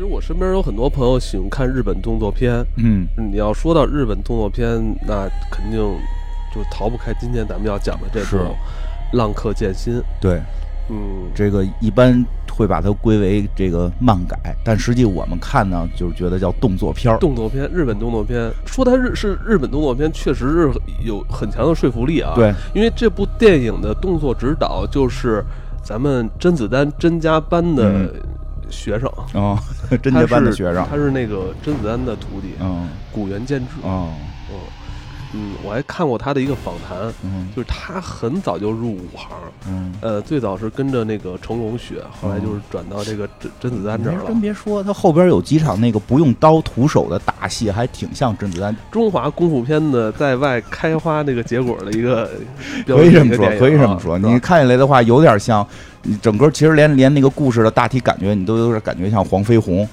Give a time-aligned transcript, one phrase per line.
[0.00, 4.66] 实我身边有很多朋友喜欢看日本动作片，嗯，你要说到日本动作片，
[5.06, 5.78] 那肯定
[6.54, 8.44] 就逃不开今天咱们要讲的这是部
[9.12, 9.98] 《浪客剑心》。
[10.18, 10.40] 对，
[10.88, 17.18] 嗯，这个一般会把它归为这个漫改，但实际我们看呢，就是觉得叫动作片儿。
[17.18, 20.72] 动作片，日本动作片，说它日是日本动作片，确实是
[21.04, 25.44] 有很强的说服力啊。，对，因为这部电影的动作指导就是
[25.82, 28.10] 咱们甄子丹甄家班的嗯
[28.70, 29.58] 学生，哦，
[30.02, 30.84] 甄家班的学生。
[30.88, 33.80] 他，是那个甄子丹的徒弟，嗯，古元建制。
[33.82, 34.60] 哦，嗯
[35.32, 39.28] 嗯，我还看过他的一个访谈，嗯就是他很早就入武行，
[39.68, 39.94] 嗯。
[40.00, 44.40] 呃，最早是跟着那个成龙学，后来就是转到这个甄甄子丹这儿了真。
[44.40, 48.74] 别说，他后边有几场那个不用刀徒手的打戏，还挺像甄子丹。
[48.90, 52.30] 中华功夫片的在外开花那个结果的一个
[52.86, 54.18] 标可以这么说可以这么说。
[54.18, 55.64] 你看起来的话，有点像，
[56.02, 59.88] 你整个其实连连那个故事的大体感觉，你都有点感觉像黄飞鸿，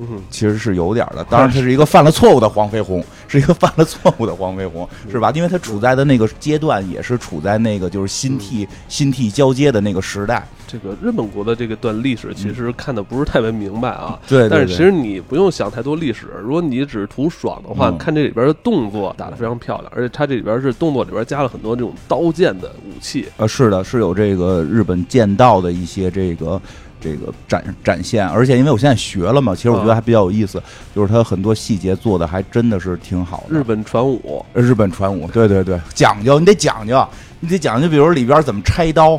[0.00, 1.22] 嗯，其实是有点的。
[1.30, 5.30] 当然，他是一个犯了错误的黄飞鸿， 是一个犯了错误的黄飞鸿，是吧？
[5.34, 10.46] 因为他处在的那个阶段，也是处在那个就是新替新替交接的那个时代。
[10.66, 14.16] 这个日本国的这个段历史其实看的不是特别明白啊。
[14.22, 23.26] 嗯对，但是其实你不用想太多历史，如果你只是图爽的话，嗯看这里边的动作打得非常漂亮，而且它这里边是动作里边加了很多这种刀剑的武器。
[23.36, 26.60] 呃，是的，是有这个日本剑道的一些这个
[27.00, 30.62] 这个展展现，而且因为我现在学了嘛，其实我觉得啊还比较有意思，
[30.94, 33.58] 就是它很多细节做的还真的是挺好的。
[33.58, 37.06] 日本传武，呃日本传武，对对对，讲究，你得讲究，
[37.40, 39.12] 你得讲究，比如里边怎么拆刀，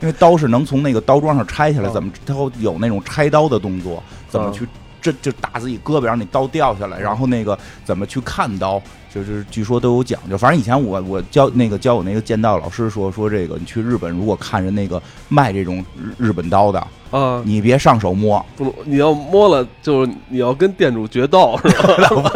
[0.00, 4.66] 因为刀是能从那个刀桩上拆下来，啊怎么它会有那种拆刀的动作，怎么啊去
[5.00, 8.82] 这就打自己胳膊，让你刀掉下来，然后那个怎么去看刀，
[9.16, 10.36] 就是据说都有讲究。
[10.36, 21.58] 反正以前我我教那个教我那个剑道老师说说这个，你去日本如果看着那个卖这种日日本刀的，啊，你别上手摸，不，你要摸了，就是你要跟店主决斗，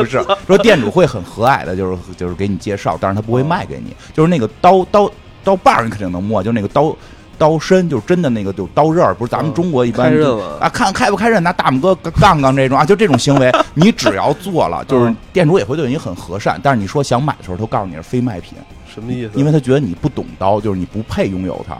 [0.07, 0.39] 是吧？
[0.47, 3.95] 不是说店主会很和蔼的，就是就是给你介绍，但是他不会卖给你。
[4.15, 5.11] 就是那个刀刀
[5.45, 6.97] 刀把儿你肯定能摸，就那个刀
[7.41, 10.13] 刀身，就是真的那个就刀刃儿，不是咱们嗯中国一般
[10.61, 16.61] 啊，看开不开刃，拿大拇哥杠杠这种啊，就这种行为， 你只要做了，就是嗯店主也会对你很和善。
[16.63, 18.59] 但是你说想买的时候，他告诉你是非卖品，
[18.95, 19.31] 什么意思？
[19.35, 21.77] 因为他觉得你不懂刀，就是你不配拥有它。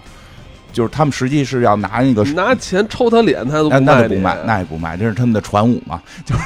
[0.73, 6.41] 就是他们实际是要拿那个拿钱抽他脸，他都那不卖，那也不卖，这是他们的传武嘛，就是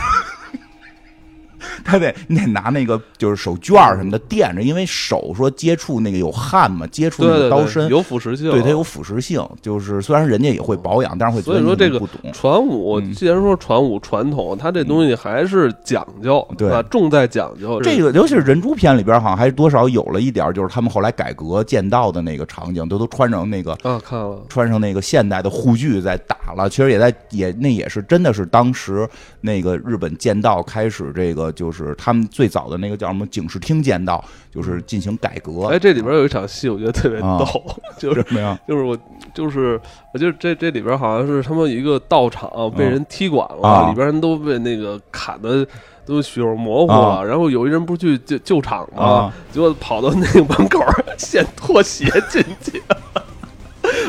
[1.85, 9.45] 他得你得拿那个就是手绢儿什么的垫着，因为手说接触那个有汗嘛，接触那个刀身，有腐蚀性，对它有腐蚀性。
[9.61, 12.33] 就是虽然人家也会保养，但是会所以说这个不懂。
[12.33, 17.81] 传武，嗯既然说传武传统，它这东西还是讲究，对啊，重在讲究。
[17.81, 29.09] 这个尤其是人猪片里边，好像还多少有了一点，就是他们后来改革剑道的那个场景，都都穿上那个啊，看了，穿上那个现代的护具在打了，其实也在也那也是真的是当时
[29.41, 35.69] 那个日本剑道开始这个就是他们最早的那个叫什么警视厅见到，就是进行改革。
[35.69, 37.65] 哎，这里边有一场戏，我觉得特别啊逗，
[37.97, 38.59] 就是什么呀？
[38.69, 38.99] 就是我
[39.33, 39.81] 就是
[40.13, 45.67] 我觉得这这里边好像是他们一个道场被人踢馆了，啊里边人都被那个砍的
[46.05, 49.05] 都血肉模糊啊了，然后有一人不是去救救场吗？
[49.05, 52.83] 啊结果跑到那个门口儿现拖鞋进去。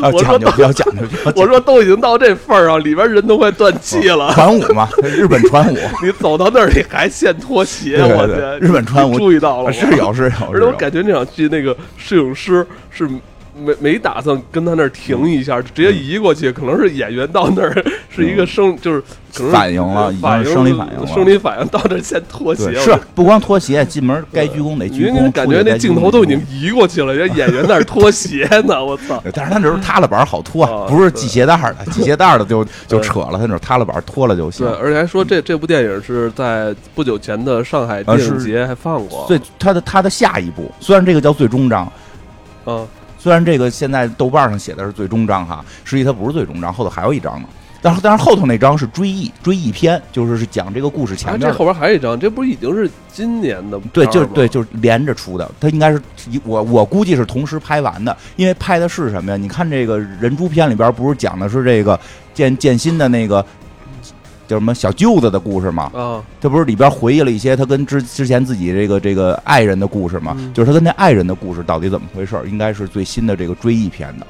[0.01, 1.01] 啊，讲究比较讲究，
[1.35, 8.59] 我说都已经到这份儿上，里边人都快断气了，传武嘛， 日本传武，你走到那儿你还现拖鞋，我天！
[8.59, 9.71] 日本传武注意到了？
[9.73, 13.07] 是有是有，而且我感觉那场戏那个摄影师是
[13.57, 19.01] 没没打算跟他那儿停一下，直接移过去，可能是演员到那儿是一个生，就是
[19.33, 21.07] 可能反应了已经反应是生理反应了。
[21.07, 29.23] 生理反应到这儿先脱鞋，对，是不光脱鞋，进门该鞠躬得鞠躬，你感觉那镜头都已经移过去了，人家演员那儿脱鞋呢， 我操！
[29.33, 34.65] 但是他那时候塌了板好脱，啊不是系鞋带儿的， 系鞋带儿的就就扯了，他那种塌了板脱了就行。
[34.65, 34.75] 对，。
[34.77, 41.91] 而且还说这这部电影是在不久前的上海电影节还放过，最他的他的下一部，虽然这个叫最终章，
[42.65, 42.81] 啊，
[43.25, 47.47] 虽然这个现在豆瓣上写的是最终章哈，实际它不是最终章，后头还有一章呢。
[47.81, 51.47] 但是但是后头那章是追忆追忆篇，就是是讲这个故事前啊，面的。
[51.47, 55.51] 这后边还有一章，这不是已经是今年的吗就是对，就是连着出的。
[55.59, 55.99] 它应该是
[56.29, 59.37] 一我我估计是同时拍完的，因为拍的是什么呀？
[59.37, 61.99] 你看这个人猪篇里边不是讲的是这个
[62.31, 63.43] 剑剑心的那个
[64.47, 65.91] 叫什么小舅子的故事嘛？
[65.93, 70.35] 啊，他不是里边回忆了一些他跟之之前自己这个这个爱人的故事吗？
[70.37, 72.35] 嗯就是他跟那爱人的故事到底怎么回事？
[72.47, 74.27] 应该是最新的这个追忆篇的。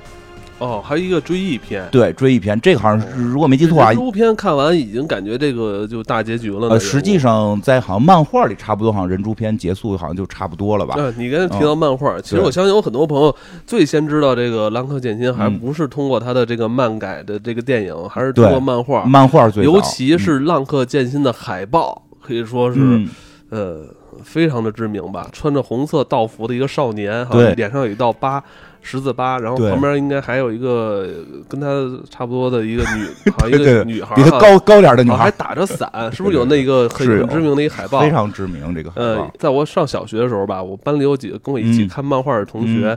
[0.58, 1.86] 哦，还有一个追忆篇。
[1.92, 6.70] 对，追忆篇，这个好像是如果没记错啊这，猪篇看完已经感觉这个就大结局了呢。
[6.70, 10.96] 呃，实际上在好像漫画里差不多，好像人猪篇结束好像就差不多了吧？
[10.96, 13.36] 对，你刚才提到漫画，其实我相信有很多朋友
[13.68, 23.10] 最先知道这个《浪客剑心》，还嗯不是通过他的这个漫改的这个电影，还是通过漫画，漫画最早尤其是《浪客剑心》的海报，可以说是嗯
[23.50, 23.86] 呃
[24.24, 25.28] 非常的知名吧。
[25.34, 28.42] 穿着红色道服的一个少年，哈对，脸上有一道疤。
[28.88, 31.10] 十字八，然后旁边应该还有一个
[31.50, 31.68] 跟他
[32.08, 38.00] 差不多的一个女， 好像一个女孩，比他高高点的女孩啊还打着伞， 是不是有那个很知名的一海报？
[38.02, 41.88] 非常知名，这个海呃报，在我上小学的时候吧，我班里有几个跟我一起嗯。
[41.88, 42.96] 看漫画的同学，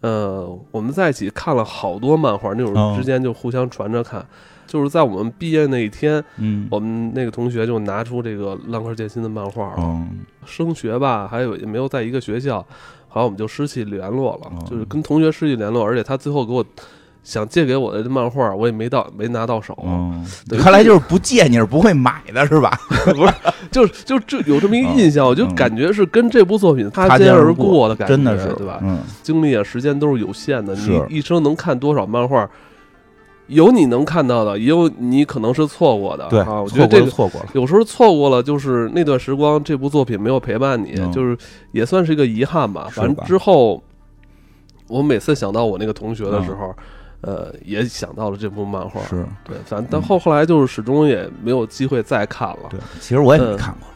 [0.00, 2.96] 呃，我们在一起看了好多漫画，那会儿哦。
[2.98, 4.26] 之间就互相传着看。
[4.66, 6.66] 就是在我们毕业那一天，嗯。
[6.70, 9.76] 我们那个同学就拿出这个《浪客剑心》的漫画了。
[9.78, 12.66] 嗯升学吧，还有也没有在一个学校，
[13.12, 16.64] 好像我们就失去联络了，哦就是跟同学失去联络，而且他最后给我
[17.22, 19.76] 想借给我的漫画，我也没到没拿到手。
[19.84, 20.24] 嗯，
[20.58, 22.70] 看来就是不借你是不会买的是吧？
[23.14, 23.32] 不是，
[23.70, 28.78] 就是就这有这么一个印象，我就嗯感觉是跟这部作品擦擦肩肩而过的感觉，真的是对吧？
[28.82, 32.48] 嗯，精力啊、时间都是有限的，你一生能看多少漫画？
[33.50, 36.26] 有你能看到的，也有你可能是错过的。
[36.28, 37.48] 对，啊，我觉得这个错过了。
[37.52, 41.36] 有时候错过了，就是那段时光，这部作品没有陪伴你，嗯就是
[41.72, 42.88] 也算是一个遗憾吧。
[42.90, 43.82] 反正之后，
[44.88, 46.74] 我每次想到我那个同学的时嗯候，
[47.22, 49.00] 呃，也想到了这部漫画。
[49.02, 52.68] 是对，反正但后后来就是始终也没有机会再看了。
[52.70, 53.88] 对，其实我也没嗯看过。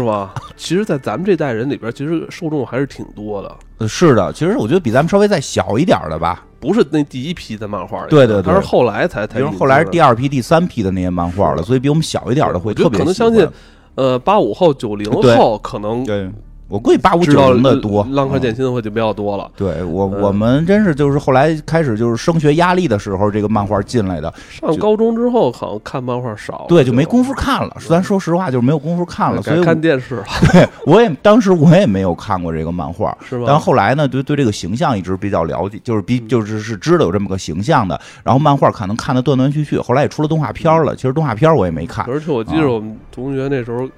[0.00, 0.30] 是吗？
[0.56, 8.42] 其实，在咱们这代人里边，其实受众还是挺多的，呃是的，其实我觉得比咱们稍微再小一点儿的吧，不是那第一批的漫画里，对对对。
[8.42, 13.06] 他是后来才才比如进后来是第二批、第三批的那些漫画了，所以比我们小一点的会我觉得特别喜欢。
[13.06, 13.48] 可能相信，
[13.94, 15.36] 呃，八五后、九零对。
[15.36, 16.30] 后可能对，
[16.68, 18.04] 我估计八五九零的多。
[18.10, 19.48] 浪客嗯剑心会就比较多了。
[19.56, 27.76] 对我，嗯我们真是就是后来开始就是升学压力的时候，这个漫画进来的，上高中之后，好像看漫画少，对，就没功夫看了。
[27.88, 30.24] 咱说实话，就是没有功夫看了，所以看电视了，
[30.86, 33.44] 我也当时我也没有看过这个漫画，是吧？
[33.46, 38.00] 但后来呢，对对这个形象一直比较了解，就是比就是是知道有这么个形象的。
[38.24, 40.96] 然后漫画可能看的断断续续，后来也出了动画片儿了。
[40.96, 43.88] 其实动画片儿我也没看，而且我记啊得我们同学那时候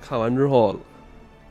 [0.00, 0.74] 看完之后，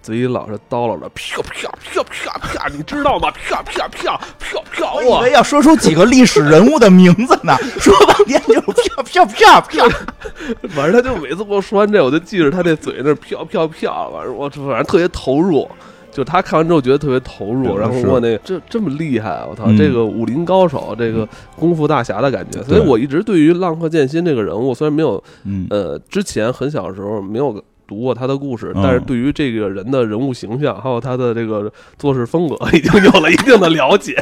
[0.05, 3.31] 嘴里老是叨唠着啪啪啪啪啪，你知道吗？
[3.31, 5.31] 啪啪啪啪啪，哇我以为！
[5.31, 9.89] 要说出几个历史人物的名字呢，说半天就是啪啪啪啪。
[10.75, 15.67] 反正他就每次给我说完这，我就记着他那嘴那啪啪啪，反正我反正特别投入。
[16.11, 21.27] 就他看完之后觉得特别投入，然后我那个这这么厉害，我操，嗯这个武林高手，这个
[21.57, 22.63] 功夫大侠的感觉。
[22.63, 34.15] 所以我一直对于浪客剑心这个人物，虽然没有嗯，呃之前很小的时候没有读过他的故事，嗯但是对于这个人的人物形象还有他的这个做事风格， 已经有了一定的了解，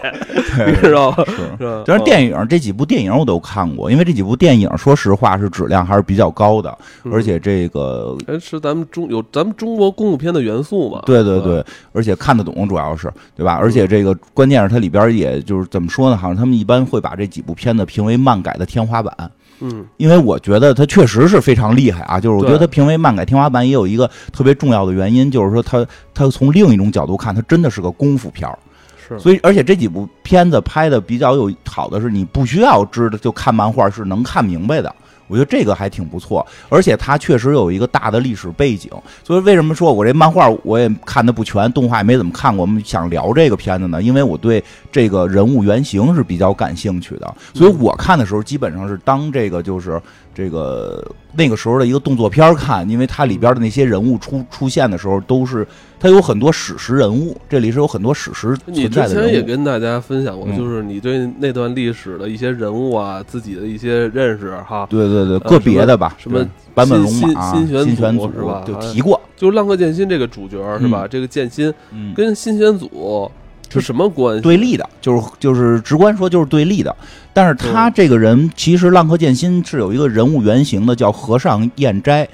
[0.68, 1.24] 你知道吗？
[1.58, 1.84] 是。
[1.86, 11.02] 就是嗯电影这几部电影我都看过，因为这几部电影说实话是质量还是比较高的，嗯而且这个哎是咱们中有咱们中国功夫片的元素嘛？
[11.06, 11.64] 对对对，
[11.94, 13.54] 而且看得懂，主要是对吧？
[13.62, 16.18] 而且这个关键是它里边也就是怎么说呢？
[16.18, 19.32] 好像他们一般会把这几部片子评为漫改的天花板，
[19.64, 22.20] 嗯，因为我觉得他确实是非常厉害啊。
[22.20, 28.60] 就是我觉得他评为漫改天花板也有一个特别重要的原因，就是说他他从另一种角度看，他真的是个功夫片儿。
[29.08, 34.94] 是，所以，而且这几部片子拍的比较有好的是，你不需要知道就看漫画是能看明白的。
[35.28, 38.92] 我觉得这个还挺不错，而且它确实有一个大的历史背景。
[39.24, 42.62] 所以为什么说我这漫画我也看的不全，动画也没怎么看过？
[42.62, 47.36] 我们想聊这个片子呢，因为我对这个人物原型是比较感兴趣的。
[47.54, 50.02] 所以我看的时候基本上是当这个就是
[50.34, 51.04] 这个
[51.34, 55.68] 那个时候的一个动作片儿看，因为它里边的那些人物出出现的时候都是
[56.04, 59.42] 它有很多史实人物，这里是有很多史实存在的之前也。
[59.42, 64.86] 跟大家分享过，嗯就是你对那段历史的一些人物啊，自己的一些认识哈。
[64.90, 71.08] 对对对，呃个别的吧，什么对版本龙新马、新选新选组是吧就提过，就是浪客剑心这个主角是吧？
[71.08, 73.32] 这个剑心嗯，跟新选组
[73.70, 74.42] 是什么关系？
[74.42, 76.94] 对立的，就是就是直观说就是对立的。
[77.32, 82.28] 但是他这个人其实浪客剑心是有一个人物原型的，叫和尚彦斋。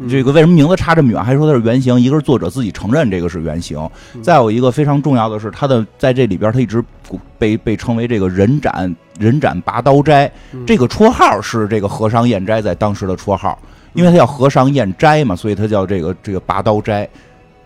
[0.00, 1.22] 嗯这个为什么名字差这么远？
[1.22, 2.00] 还说它是原型？
[2.00, 3.78] 一个是作者自己承认这个是原型，
[4.14, 6.82] 嗯再有一个非常重要的是，他的在这里边他一直
[7.38, 13.58] 被被称为这个人斩人斩拔刀斋，嗯这个绰号是这个和尚彦斋在当时的绰号，
[13.92, 17.08] 因为他叫和尚彦斋嘛，所以他叫这个这个拔刀斋，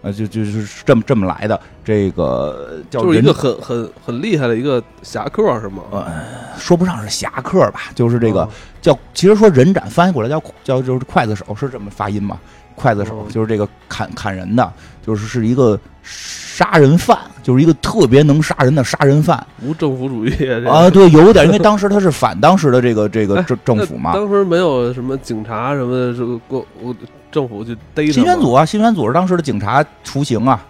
[0.05, 1.59] 呃，就就是这么这么来的。
[1.83, 5.83] 这个叫人就是一个很很很厉害的一个侠客是吗？
[5.91, 6.23] 呃
[6.57, 8.49] 说不上是侠客吧，就是这个哦
[8.81, 12.39] 叫，其实说人斩翻译过来叫叫就是刽子手，是这么发音吗？
[12.77, 14.73] 刽子手哦就是这个砍砍人的，
[15.05, 26.95] 就是是一个杀人犯，就是一个特别能杀人的杀人犯无政府主义这啊，对，有点，因为 当时他是反当时的这个这个哎政政府嘛那，当时没有什么警察什么的，这个过我
[27.35, 30.65] 政府去逮他新选组啊，新选组是当时的警察雏形啊，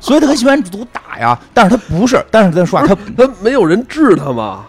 [0.00, 4.64] 所以他跟新选组打呀，但是他不是，但是咱说啊，他他没有人治他吗，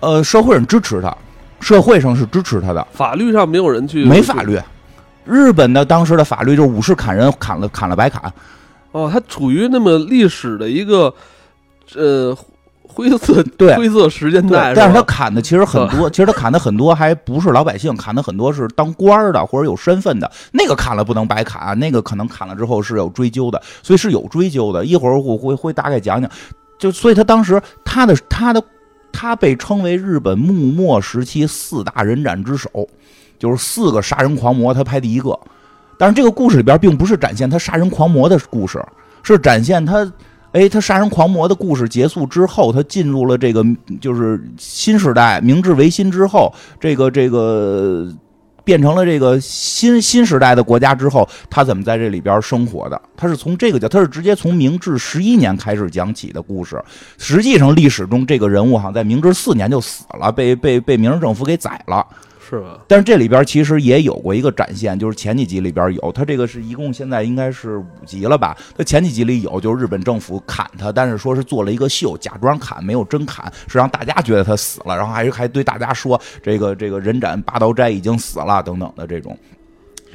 [0.00, 1.16] 呃，社会上支持他，
[1.60, 4.60] 社会上是支持他的，法律上没有人去没法律。
[5.24, 8.30] 日本的当时的法律就是武士砍人，砍了砍了白砍，
[8.92, 11.14] 哦，他处于那么历史的一个
[11.94, 12.36] 呃
[12.92, 13.74] 灰色对。
[13.76, 24.84] 灰色时间对带，，但是他砍的其实很多，其实他砍的很多还不是老百姓，砍的很多是当官儿的或者有身份的，那个砍了不能白砍，啊那个可能砍了之后是有追究的，所以是有追究的。
[24.84, 26.30] 一会儿我会会大概讲讲，
[26.78, 28.62] 就所以他当时他的他的
[29.12, 32.70] 他被称为日本幕末时期四大人斩之首，
[33.38, 35.38] 就是四个杀人狂魔，他排第一个。
[35.98, 38.82] 但是这个故事里边并不是展现他杀人狂魔的故事，
[39.22, 40.10] 是展现他，
[40.52, 43.64] 哎，他杀人狂魔的故事结束之后，他进入了这个
[44.00, 48.12] 就是新时代，明治维新之后，这个这个
[48.64, 53.00] 变成了这个新新时代的国家之后，他怎么在这里边生活的？
[53.16, 56.82] 他是从这个角，他是直接从明治十一年开始讲起的故事。
[57.16, 62.04] 实际上历史中这个人物好像在明治四年就死了，被被被明治政府给宰了。
[62.50, 62.80] 是吧？
[62.88, 68.56] 但是这里边其实也有过一个展现，就是前几集里边有，他这个是一共现在应该是五集了吧？
[68.76, 79.38] 他前几集里有，就是日本政府砍他，但是说是做了一个秀，假装砍，没有真砍，是让大家觉得他死了，然后还还对大家说这个这个人斩八刀斋已经死了等等的这种。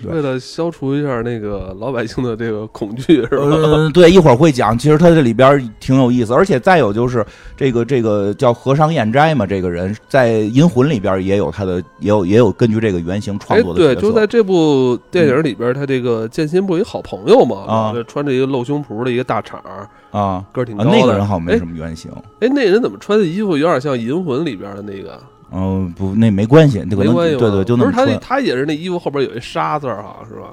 [0.01, 3.43] 对为了消除一下那个老百姓的这个恐惧，是吧？
[3.45, 7.25] 嗯，对，一会儿会讲，其实他这里边挺有意思，而且再有就是
[7.55, 13.95] 这个这个叫和尚彦斋嘛，这个人在《银魂》里边也有他的，也有也有根据这个原型创作的对。
[13.95, 20.89] 就在这部电影里边，他这个剑心不有一好朋友嘛，啊这穿着一个露胸脯的一个大厂儿，啊啊，个儿挺高的。
[20.89, 22.11] 那个人好像没哎什么原型。
[22.39, 25.19] 哎，那人怎么穿的衣服有点像《银魂》里边的那个？
[25.51, 30.49] 嗯，不，那没关系，那可能没关系吧对对，就那不是他那么穿他也是那衣服后边有一沙字儿，好像是吧？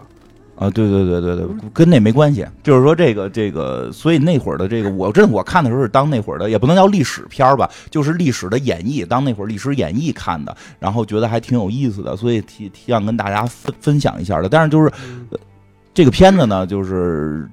[0.55, 2.47] 啊，对对对对对，跟那没关系。
[2.63, 14.49] 就是说这个这个，所以那会儿的这个，我真的我看的时候是当那会儿的，也不能叫历史片儿吧，就是历史的演绎，当那会儿历史演绎看的，然后觉得还挺有意思的，所以提提想跟大家分分享一下的。
[14.49, 14.93] 但是就是
[15.95, 17.49] 这个片子呢，就是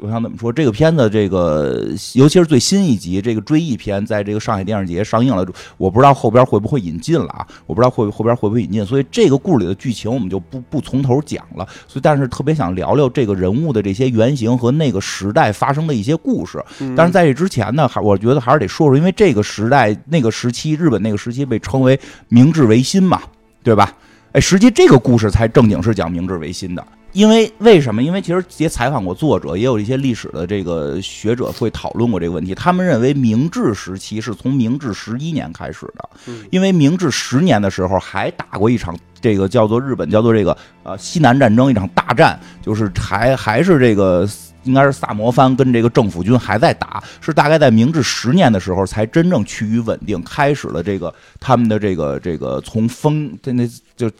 [0.00, 5.46] 我想怎么说，这个片子这个尤其是最新一集这个追忆片，在这个上海电视节上映了，
[5.76, 11.64] 我不知道后边会不会引进了啊，我不知道会后边会不会引进，所以这个故事里的剧情我们就不不从头讲了。
[11.86, 16.62] 所以但是特别想聊聊这个人物的这些原型和那个时代发生的一些故事。
[16.80, 21.98] 嗯但是在这之前呢，还我觉得还是得说说，因为这个时代那个时期，日本那个时期被称为
[22.28, 23.22] 明治维新嘛，
[23.62, 23.94] 对吧？
[24.32, 26.84] 哎，实际这个故事才正经是讲明治维新的。
[27.14, 28.02] 因为为什么？
[28.02, 32.54] 因为其实也采访过作者，也有一些历史的这个学者会讨论过这个问题。
[32.56, 44.28] 他们认为明治时期是从明治十一年开始的，嗯因为明治十年的时候还打过一场这个叫做日本叫做这个呃西南战争一场大战，就是还还是这个
[44.64, 54.10] 应该是萨摩藩跟这个政府军还在打，是大概在明治十年的时候才真正趋于稳定，开始了这个他们的这个这个从封那那就。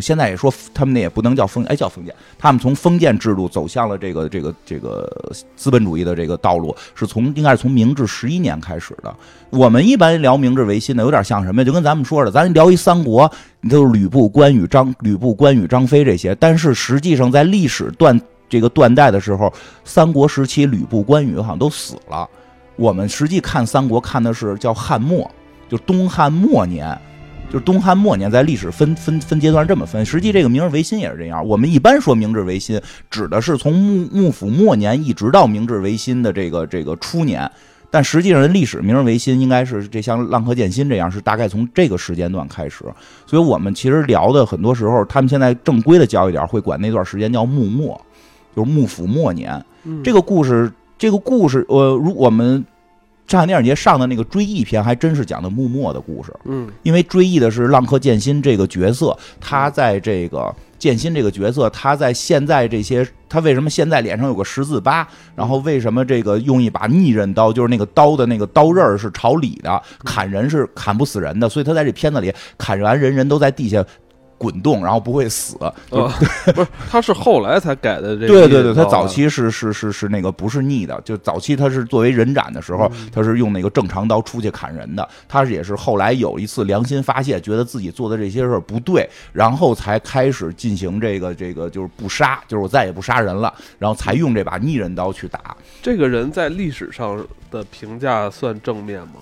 [0.00, 2.14] 现在也说他们那也不能叫封，哎，叫封建。
[2.38, 9.14] 他们从封建制度走向了这个这个这个资本主义的这个道路，是从应该是从明治十一年开始的。
[9.50, 11.64] 我们一般聊明治维新的，有点像什么呀？
[11.64, 16.34] 就跟咱们说的，咱聊一三国，你都是吕布、关羽、张吕布、关羽、张飞这些。
[16.34, 19.52] 但是实际上在历史断这个断代的时候，
[19.84, 22.28] 三国时期吕布、关羽好像都死了。
[22.74, 25.30] 我们实际看三国看的是叫汉末，
[25.68, 26.98] 就东汉末年。
[27.46, 30.04] 就是东汉末年，在历史分分分阶段这么分。
[30.04, 31.46] 实际这个明治维新也是这样。
[31.46, 37.50] 我们一般说明治维新，指的是从幕幕府末年一直到明治维新的这个这个初年。
[37.88, 42.84] 但实际上，历史明治维新应该是这像浪客剑心这样，是大概从这个时间段开始。
[43.26, 47.98] 所以我们其实聊的很多时候，他们现在正规的教育点会管那段时间叫幕末，
[48.54, 49.64] 就是幕府末年。
[49.84, 52.62] 嗯这个故事，这个故事，呃，如我们
[53.26, 56.32] 上海电影节上的那个追忆片，还真是讲的幕末的故事。
[56.44, 65.06] 嗯因为追忆的是浪客剑心这个角色，他在这个剑心这个角色，他在现在这些，他为什么现在脸上有个十字疤？
[65.34, 73.84] 然后为什么这个用一把逆刃刀，就是那个刀的那个刀刃儿是朝里的，砍人是砍不死人的，所以他在这片子里砍完人，人都在地下。
[74.38, 75.56] 滚动，然后不会死。
[75.64, 78.28] 啊，不是，他是后来才改的这个。
[78.28, 85.08] 对对对，他早期是是是是那个不是逆的，就早期他是作为人斩的时候，他是用那个正常刀出去砍人的。
[85.28, 95.56] 他也是后来有一次良心发现，觉得自己做的这些事儿不对，然后才开始进行这个这个就是不杀，就是我再也不杀人了，然后才用这把逆刃刀去打。
[95.82, 99.14] 这个人在历史上的评价算正面吗？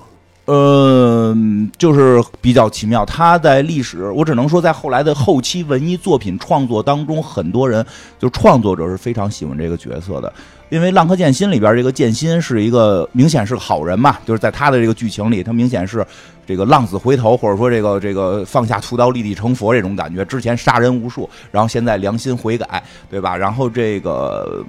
[0.47, 1.35] 呃，
[1.79, 3.05] 就是比较奇妙。
[3.07, 7.85] 他在历史，我只能说，在后来的后期文艺作品创作当中，很多人
[8.19, 10.33] 就创作者是非常喜欢这个角色的。
[10.69, 16.05] 因为《浪客剑心》里边这个剑心是一个明显是个好人嘛，就是在他的这个剧情里，他明显是
[16.47, 20.25] 这个浪子回头，或者说这个这个放下屠刀立地成佛这种感觉。
[20.25, 23.35] 之前杀人无数，然后现在良心悔改，对吧？
[23.37, 24.63] 然后这个。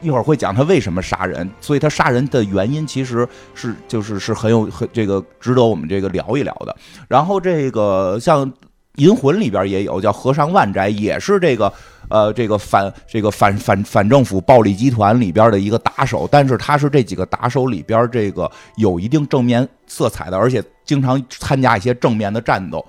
[0.00, 6.76] 一会儿会讲他为什么杀人，所以他杀人的原因其实是就是是很有很这个值得我们这个聊一聊的。
[7.08, 8.46] 然后这个像
[8.96, 11.72] 《银魂》里边也有叫和尚万斋，也是这个
[12.08, 22.84] 呃这个反这个反反反政府暴力集团里边的一个打手，但是他是这几个打手里边这个有一定正面色彩的，而且经常参加一些正面的战斗。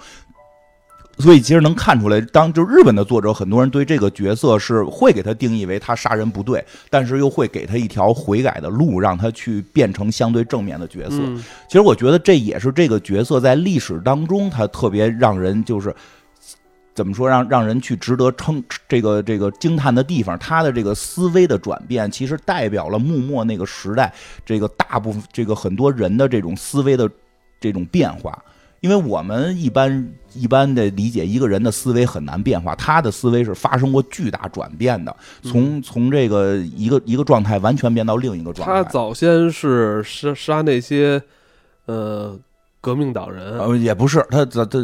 [1.19, 11.17] 所以其实能看出来，当就日本的作者，很多人对这个角色是会给他定义为他杀人不对，但是又会给他一条悔改的路，让他去变成相对正面的角色。
[11.67, 15.93] 其实我觉得这也是这个角色在历史当中他特别让人就是
[16.95, 20.39] 怎么说让让人去值得称这个这个惊叹的地方。
[20.39, 24.13] 他的这个思维的转变，其实代表了幕末那个时代
[24.45, 27.09] 这个大部分这个很多人的这种思维的
[27.59, 28.41] 这种变化。
[28.81, 38.83] 因为我们一般一般的理解，一个人的思维很难变化，他的思维是发生过巨大转变的，从从这个一个一个状态完全变到另一个状态。
[38.83, 41.21] 他早先是杀杀那些，
[41.85, 42.39] 呃。
[42.81, 43.59] 革命党人。
[43.59, 44.83] 呃也不是他他这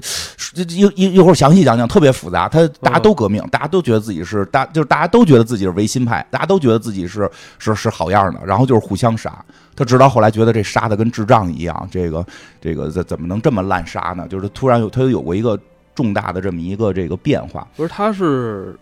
[0.53, 9.33] 这一一一会儿详细讲讲特别复杂他大家都革命大家都觉得自己是大就是大家都觉得自己是维新派大家都觉得自己是是是好样的然后就是互相杀。
[9.75, 12.25] 他直到后来觉得这杀的跟智障一样这个
[12.61, 14.27] 这个怎怎么能这么滥杀呢？
[14.27, 15.59] 就是突然有他有过一个
[15.93, 17.67] 重大的这么一个这个变化。
[17.75, 18.77] 不是他是。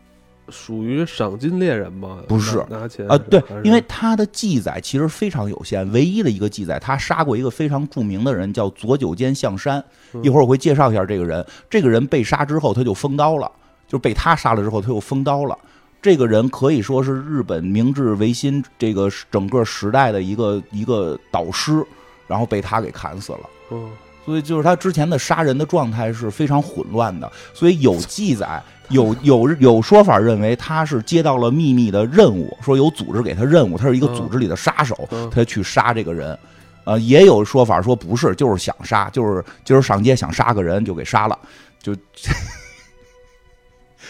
[0.49, 2.19] 属于赏金猎人吗？
[2.27, 9.83] 不是拿钱啊，对，因为他的记载其实非常有限，唯一的一个记载，他杀过一个非常著名的人，叫左九间象山。
[10.21, 11.45] 一会儿我会介绍一下这个人。
[11.69, 13.49] 这个人被杀之后，他就封刀了，
[13.87, 15.57] 就被他杀了之后，他又封刀了。
[16.01, 21.81] 这个人可以说是日本明治维新这个整个时代的一个一个导师，
[22.27, 23.49] 然后被他给砍死了。
[23.71, 23.89] 嗯，
[24.25, 28.61] 所以就是他之前的杀人的状态是非常混乱的，所以有记载。
[28.93, 36.37] 有有有说法认为他是接到了秘密的任务，说有组织给他任务，他是一个组织里的杀手，他去杀这个人。
[36.85, 41.37] 呃，也有说法说不是，就是想杀，就是今儿上街想杀个人就给杀了，
[41.81, 41.93] 就。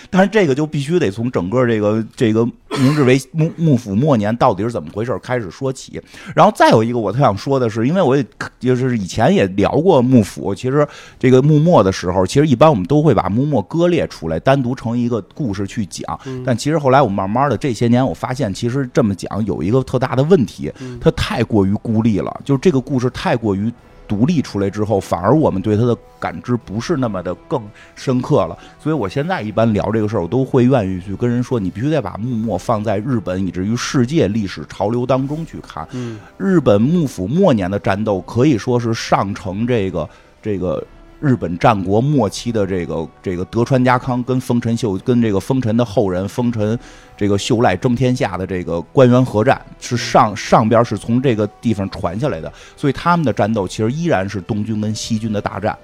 [0.10, 2.46] 但是这个就必须得从整个这个这个
[2.80, 6.02] 明治维幕幕府末年到底是怎么回事开始说起。
[6.36, 8.26] 然后再有一个我特想说的是，因为我也
[8.60, 10.88] 就是以前也聊过幕府，其实
[11.20, 16.20] 这个幕末的时候，其实一般我们都会把幕末割裂出来，单独成一个故事去讲。
[16.46, 23.72] 但其实后来我慢慢的这些年，我发现其实这么讲有一个特大的问题，它太过于孤立了，就是这个故事太过于。
[24.14, 27.60] 独立出来之后，反而我们对他的感知不是那么的更
[27.96, 28.56] 深刻了。
[28.80, 35.88] 所以我现在一般聊这个事儿，我都会愿意去跟人说，你必须得把幕末放在日本以至于世界历史潮流当中去看。
[35.94, 40.08] 嗯，日本幕府末年的战斗可以说是上承这个
[40.42, 40.86] 这个。
[41.20, 46.78] 日本战国末期的这个这个德川家康跟丰臣秀跟这个丰臣的后人丰臣
[47.24, 55.78] 这个秀赖争天下的这个官员合战是上上边是从这个地方传下来的，所以他们的战斗其实依然是东军跟西军的大战，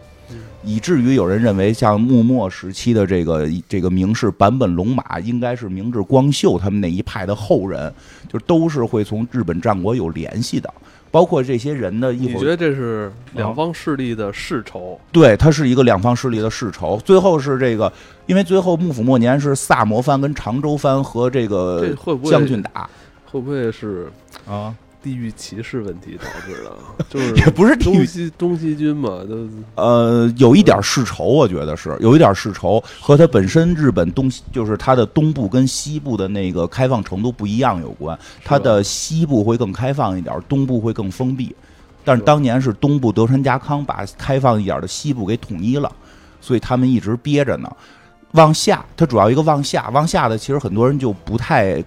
[0.64, 7.94] 以至于有人认为像幕末时期的这个这个名士坂本龙马应该是明治光秀他们那一派的后人，
[8.28, 10.74] 就都是会从日本战国有联系的。
[11.12, 15.00] 包括这些人的，你觉得这是两方势力的世仇？
[15.12, 17.02] 对，它是一个两方势力的世仇。
[17.04, 17.92] 最后是这个，
[18.28, 21.90] 因为最后幕府末年是萨摩藩跟长州藩和这个
[22.26, 22.88] 将军打，
[23.26, 24.08] 会不会是
[24.48, 24.76] 啊？
[25.02, 26.78] 地域歧视问题导致的，
[27.10, 41.56] 就是也不是东西东西军嘛，都呃有一点世仇，我觉得是有一点世仇，和它本身日本东西就是它的东部跟西部的那个开放程度不一样有关，它的西部会更开放一点，东部会更封闭。
[42.04, 45.90] 但是当年是东部德川家康把开放一点的西部给统一了，
[46.42, 47.72] 所以他们一直憋着呢。
[48.34, 51.84] 往下，它主要一个往下，往下的其实很多人就不太。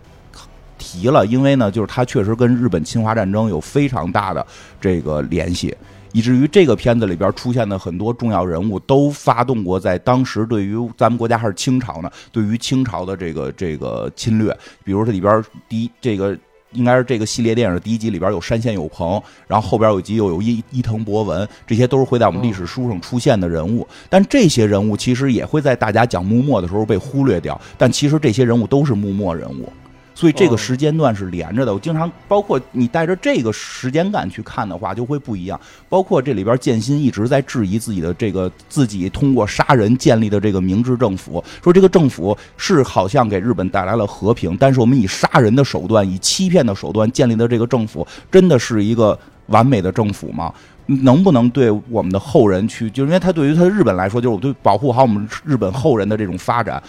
[0.83, 4.45] 提了，因为呢，就是他确实跟日本侵华战争有非常大的
[4.81, 5.73] 这个联系。
[6.13, 16.37] 以至于这个片子里边出现的很多重要人物都发动过在当时对于咱们国家还是清朝呢，对于清朝的这个这个侵略，比如这里边第一这个。
[16.75, 23.87] 应该是这个系列电影的第一集里边有山县有朋，然后后边有集又有伊伊藤博文，这些都是会在我们历史书上出现的人物。
[24.09, 29.71] 但这些人物其实也会在大家讲幕末的时候被忽略掉，但其实这些人物都是幕末人物。
[30.15, 31.73] 所以这个时间段是连着的。
[31.73, 35.59] 我经常包括你带着这个时间感去看的话，就会不一样。
[35.89, 50.53] 包括这里边剑心一直在质疑自己的这个自己通过杀人建立的这个明治政府，说这个政府是好像给日本带来了和平，但是我们以杀人的手段、以欺骗的手段建立的这个政府，真的是一个完美的政府吗？
[50.87, 52.91] 能不能对我们的后人去？
[52.91, 56.83] 就因为他对于他日本来说，就是我对保护好我们日本后人的这种发展。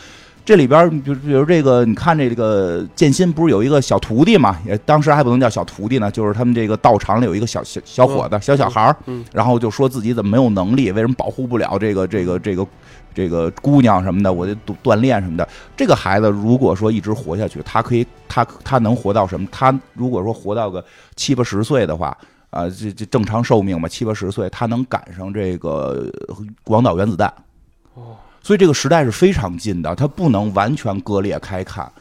[0.45, 4.59] 这里边，比如比如这个，你看这个剑心不是有一个小徒弟嘛？
[4.65, 8.95] 也当时还不能叫小徒弟呢，就是他们这个道场里有一个小小小伙子、小小孩儿，
[9.31, 12.67] 然后就说自己怎么没有能力，为什么保护不了这个这个这个
[13.13, 14.33] 这个姑娘什么的？
[14.33, 14.53] 我就
[14.83, 15.47] 锻炼什么的。
[15.77, 19.47] 这个孩子如果说一直活下去，他可以，他他能活到什么？
[19.49, 20.83] 他如果说活到个
[21.15, 22.17] 七八十岁的话，
[22.49, 26.11] 啊，这这正常寿命嘛，七八十岁，他能赶上这个
[26.65, 27.33] 广岛原子弹。
[27.93, 28.17] 哦。
[28.43, 31.91] 所以这个时代是非常近的，它不能完全割裂开看。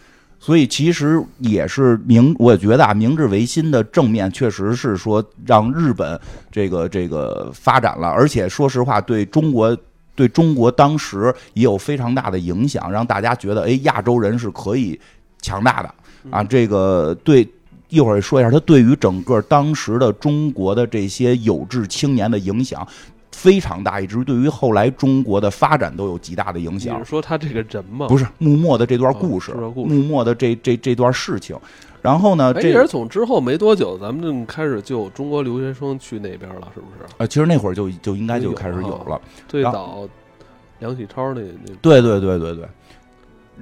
[0.40, 9.78] 所以其实也是明，我觉得啊，明治维新的正面确实是说让日本这个这个发展了，而且说实话，对中国
[10.16, 14.98] 对中国当时也有非常大的影响，让大家觉得，哎，亚洲人是可以
[15.40, 15.94] 强大的
[16.28, 16.42] 啊。
[16.42, 17.48] 这个对，
[17.88, 22.84] 一会儿说一下，他对于整个当时的中国的这些有志青年的影响。
[23.32, 26.94] 非常大，以至于对于后来中国的发展都有极大的影响。
[26.94, 28.06] 你是说他这个人吗？
[28.06, 31.56] 不是幕末的这段故事，幕末的这这这段事情。
[32.00, 37.14] 然后呢，这也是从之后没多久，咱们就开始就有中国留学生去那边了，是不是？
[37.18, 39.20] 呃，其实那会儿就就应该就开始有了。
[39.48, 40.08] 最早
[40.80, 41.72] 梁启超那那。
[41.80, 42.66] 对对对对对。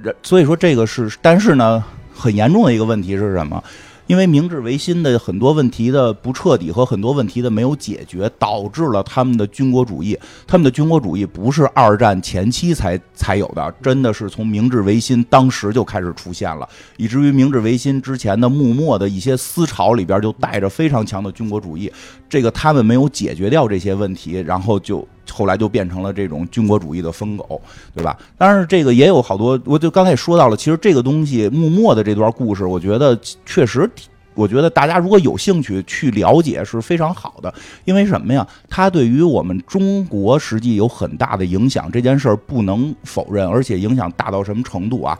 [0.01, 3.63] 人所以说这个是，但是呢，很严重的一个问题是什么？
[4.07, 10.17] 因为明治维新的很多问题的不彻底和很多问题的没有解决，导致了他们的军国主义。
[10.45, 21.91] 他们的军国主义不是二战前期才才有的，真的是从明治维新当时就开始出现了，以至于明治维新之前的幕末的一些思潮里边就带着非常强的军国主义。
[22.27, 25.07] 这个他们没有解决掉这些问题，然后就。
[25.31, 27.61] 后来就变成了这种军国主义的疯狗，
[27.95, 28.17] 对吧？
[28.37, 30.57] 当然，这个也有好多，我就刚才也说到了。
[30.57, 33.89] 其实这个东西，幕末的这段故事，我觉得确实，
[34.33, 37.53] 我觉得大家如果有兴趣去了解是非常好的。
[37.85, 38.45] 因为什么呀？
[38.69, 43.47] 它对于我们中国实际有很大的影响，这件事儿不能否认。
[43.47, 45.17] 而且影响大到什么程度啊？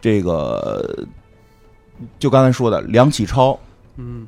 [0.00, 1.06] 这个
[2.18, 3.56] 就刚才说的梁启超，
[3.96, 4.26] 嗯，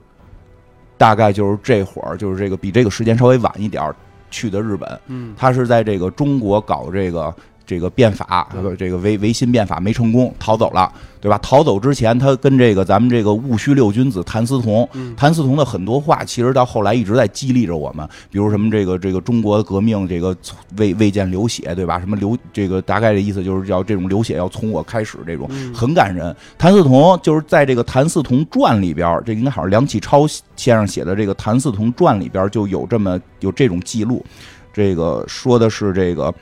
[0.96, 3.96] 大概就是这会儿，就是这个比这个时间稍微晚一点儿。
[4.34, 7.32] 去的日本，嗯，他是在这个中国搞这个
[7.66, 8.48] 这个变法，
[8.78, 11.38] 这个维维新变法没成功，逃走了，对吧？
[11.38, 20.36] 逃走之前，他跟这个咱们这个戊戌六君子谭嗣同，谭嗣同的很多话，其实到后来一直在激励着我们，比如什么这个这个中国革命，这个
[20.76, 21.98] 未未见流血，对吧？
[21.98, 26.34] 什么流这个大概的意思就是叫这种流血要从我开始，这种很感人。
[26.58, 33.20] 谭嗣同就是在这个《谭嗣同传》里边，这应该好像梁启超先生写的这个《谭嗣同传》里边就有这么。
[33.40, 34.24] 有这种记录，
[34.72, 36.32] 这个说的是这个，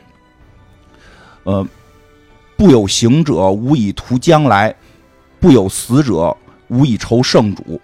[1.44, 1.66] 呃，
[2.56, 4.72] 不有行者，无以图将来；
[5.40, 6.36] 不有死者，
[6.68, 7.80] 无以酬圣主。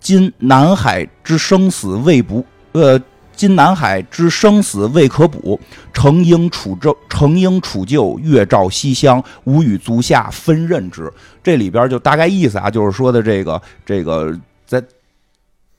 [0.00, 3.00] 今南海之生死未卜，呃，
[3.34, 5.58] 今南海之生死未可卜。
[5.92, 11.12] 诚应处救，诚应处救，月照西厢，吾与足下分任之。
[11.42, 14.82] 这里边就大概意思啊，就是说的这个这个在。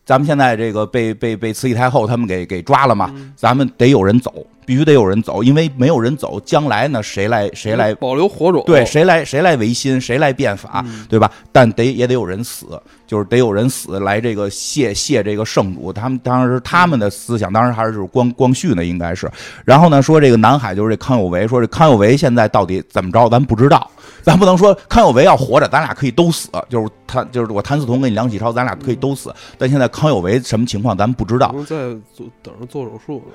[0.06, 3.14] 咱们现在这个被被被慈禧太后他们给给抓了嘛？
[3.36, 4.34] 咱们得有人走，
[4.70, 8.64] 必须得有人走，因为没有人走，将来呢谁来谁来保留火种？
[8.68, 11.32] 对，谁来谁来维新，谁来变法，对吧？
[11.52, 15.92] 但得也得有人死，就是得有人死来这个谢谢这个圣主。
[15.92, 19.28] 他们当时他们的思想，当时还是就是光光绪呢，应该是。
[19.66, 23.90] 然后呢，说这个南海就是这康有为，说这康有为现在到底怎么着，咱不知道。
[24.22, 26.48] 咱不能说康有为要活着，咱俩可以都死。
[26.70, 29.34] 就是他，就是我谭嗣同跟你梁启超，咱俩可以都死。
[29.58, 31.56] 但现在康有为什么情况，咱不知道。
[31.66, 31.76] 在
[32.14, 33.24] 做等着做手术。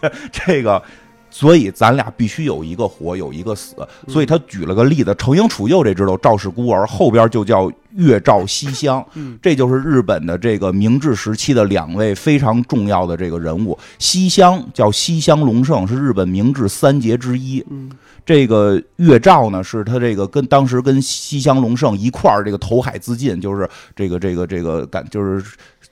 [0.00, 0.82] 这 这个，
[1.30, 3.76] 所以咱俩必须有一个活，有一个死。
[4.08, 9.04] 所以他举了个例子，程婴楚旧这知道赵氏孤儿，后边就叫月照西乡。
[9.14, 13.78] 嗯，这就是日本的这个明治时期的两位非常重要的这个人物。
[13.98, 17.64] 西乡叫西乡隆盛，是日本明治三杰之一。
[17.70, 17.90] 嗯。
[18.26, 25.44] 这个月照呢，是他这个跟当时跟西乡隆盛一块儿这个投海自尽，就是这个这个这个感，就是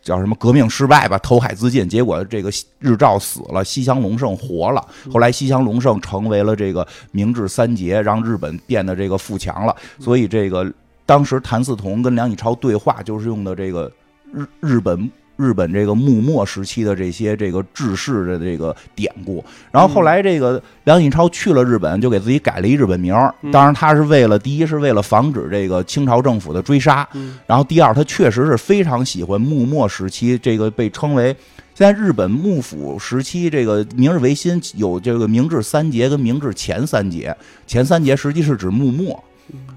[0.03, 1.89] 叫什么革命失败吧，投海自尽。
[1.89, 4.87] 结果这个日照死了，西乡隆盛活了。
[5.13, 9.75] 后来西乡隆盛成为了这个明治三杰，让日本变得这个富强了。
[9.99, 10.71] 所以这个
[11.07, 13.91] 当时谭嗣同跟梁启超对话，就是用的这个
[14.33, 15.11] 日日本。
[15.37, 23.35] 日本这个幕末时期的这些这个治世的这个典故，然后后来这个梁启超去了日本，就给自己改了一日本名儿。
[23.51, 27.09] 当然，他是为了第一是为了防止这个清朝政府的追杀，
[27.47, 31.35] 然后第二他确实是非常喜欢幕末时期这个被称为
[31.75, 37.35] 现在日本幕府时期这个明治维新有这个明治三杰跟明治前三杰，
[37.67, 39.25] 前三杰实际是指幕末，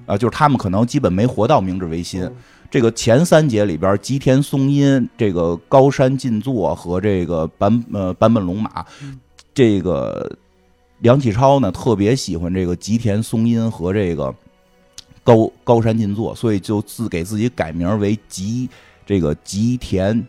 [0.05, 2.29] 啊，就是他们可能基本没活到明治维新。
[2.75, 8.85] 这个前三节里边，吉田松阴、这个高山进作和这个坂呃版本龙马，
[9.53, 10.29] 这个
[10.99, 14.35] 梁启超呢特别喜欢这个吉田松阴和这个
[15.23, 18.69] 高高山进作，所以就自给自己改名为吉
[19.05, 20.27] 这个吉田。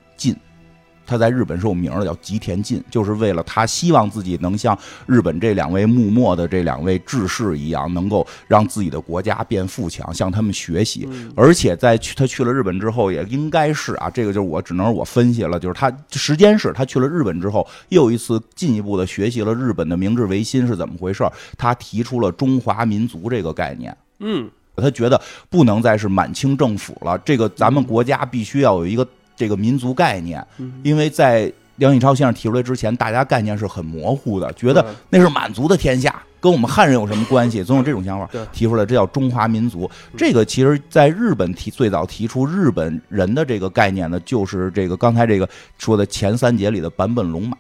[1.07, 11.09] 他在日本是有名的，叫吉田进，就是为了他希望自己能像日本这两位幕末的这两位志士一样，能够让自己的国家变富强，向他们学习。
[11.37, 21.25] 而且在去他去了日本之后，也应该是啊，这个就是我只能是我分析了，就是他时间是他去了日本之后，又一次进一步的学习了日本的明治维新是怎么回事
[21.57, 23.97] 他提出了中华民族这个概念。
[24.19, 29.07] 嗯，他觉得不能再是满清政府了，这个咱们国家必须要有一个。
[29.37, 30.45] 这个民族概念，
[30.83, 37.63] 因为在梁启超先生提出来之前，大家概念是很模糊的，觉得那是满族的天下，跟我们汉人有什么关系？
[37.65, 39.91] 总有这种想法提出来，这叫中华民族。
[40.17, 47.57] 这个其实在日本提最早提出日本人的这个概念呢，就是这个刚才这个说的前三节里的坂本龙马。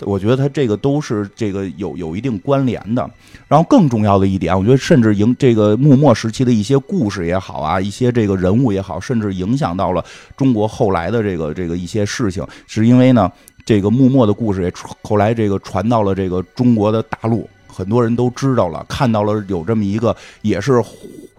[0.00, 3.08] 我觉得他这个都是这个有有一定关联的，
[3.46, 10.04] 然后更重要的一点，我觉得甚至影这个幕末时期的一些故事也好啊，一些这个人物也好，甚至影响到了
[10.36, 13.30] 中国后来的这个这个一些事情，是因为呢，
[13.64, 20.82] 这个幕末的故事也后来这个传到了这个中国的大陆，很多人都知道了，看到了有这么一个也是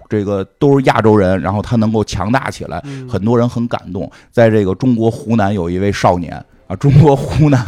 [0.09, 4.09] 这个都是亚洲人，然后他能够强大起来，很多人很感动。
[4.31, 6.33] 在这个中国湖南有一位少年
[6.67, 7.63] 啊，中国湖南。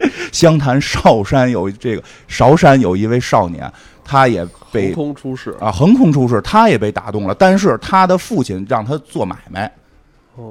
[0.32, 3.70] 湘潭韶山有这个韶山有一位少年，
[4.04, 7.34] 他也被横空出世啊，横空出世，他也被打动了。
[7.34, 9.70] 但是他的父亲让他做买卖，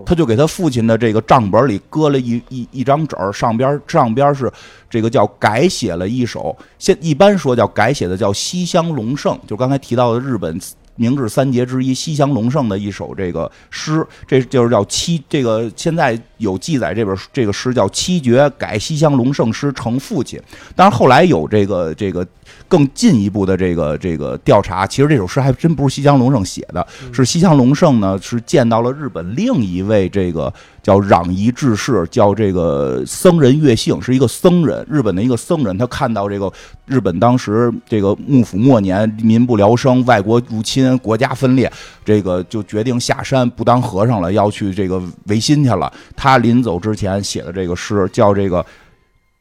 [0.05, 4.51] 他就给他父亲的这个账本里搁了一一一张纸儿，上边上边是
[4.89, 10.59] 这个叫改写了一首，现一般说叫改写的叫《西乡隆盛》，就刚才提到的日本。
[10.99, 15.23] 明治三杰之一西乡隆盛的一首这个诗，这就是叫七。
[15.29, 20.37] 这个现在有记载，这本这个诗叫七绝改西乡隆盛诗成父亲。
[20.75, 22.27] 但是后来有这个这个
[22.67, 30.53] 更进一步的这个这个调查，其实这首诗还真不是西乡隆盛写的，是西乡隆盛呢是见到了日本另一位这个。
[30.81, 35.77] 叫攘夷志士，叫这个僧人月幸，是一个僧人，日本的一个僧人。
[35.77, 36.51] 他看到这个
[36.87, 41.71] 日本当时这个幕府末年，民不聊生，外国入侵，国家分裂，
[42.03, 45.91] 这个就决定下山不当和尚了，要去这个维新去了。
[46.15, 48.65] 他临走之前写的这个诗，叫这个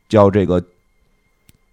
[0.09, 0.63] 叫这个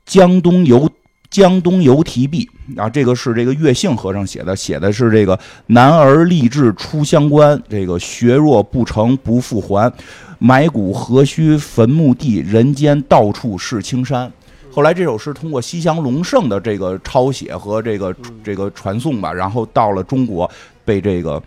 [0.05, 0.89] 江东游。
[1.35, 9.91] 江东游题壁啊，这个是这个月姓和尚写的，写的是这个男儿立志出乡关，这个学若不成不复还，
[10.39, 14.31] 埋骨何须坟墓地，人间到处是青山。
[14.71, 20.49] 后来这首诗通过西乡隆盛的这个抄写和这个这个传颂吧，然后到了中国，
[20.85, 21.43] 被这个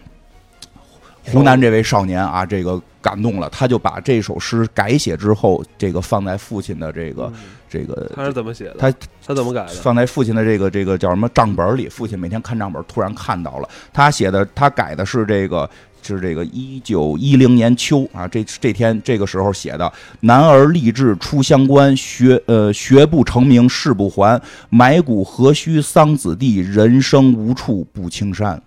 [1.33, 7.33] 湖南这位少年啊，这个感动了，他就把这首诗改写之后，这个放在父亲的这个。
[7.69, 8.75] 这个他是怎么写的？
[8.79, 8.93] 他
[9.27, 9.75] 他怎么改的？
[9.75, 11.89] 放在父亲的这个这个叫什么账本里？
[11.89, 15.69] 父亲每天看账本，突然看到了他写的，他改的是这个，
[16.03, 19.93] 是这个一九一零年秋啊，这这天这个时候写的。
[20.21, 28.61] 男儿立志出乡关，学呃学不成名誓不还，埋骨何须桑梓地，人生无处不青山。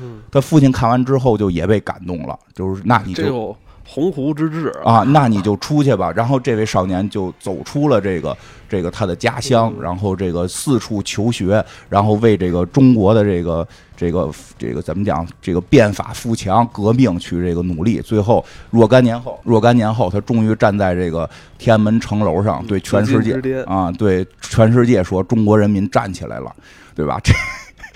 [0.00, 3.56] 嗯，他父亲看完之后就也被感动了，就是那你就。
[3.92, 6.10] 鸿鹄之志啊，那你就出去吧。
[6.16, 8.34] 然后这位少年就走出了这个
[8.66, 18.00] 这个他的家乡，然后这个四处求学，然后为这个中国的这个这个这个怎么讲，这个变法富强革命去这个努力。
[18.00, 21.28] 最后若干年后，若干年后，他终于站在这个
[21.58, 26.50] 天安门城楼上，对全世界啊，对全世界说：“中国人民站起来了，
[26.94, 27.34] 对吧？”这，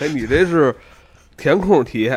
[0.05, 0.77] 哎，你这是
[1.39, 2.13] 填空题。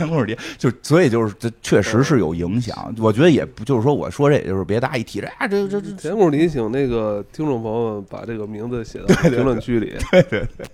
[0.00, 10.66] 填空题就所以就是这确实是有影响，我觉得也不就是说我说这也就是别大家一提这啊这这这填空题，请那个听众朋友们把这个名字写到评论区里，对 对对，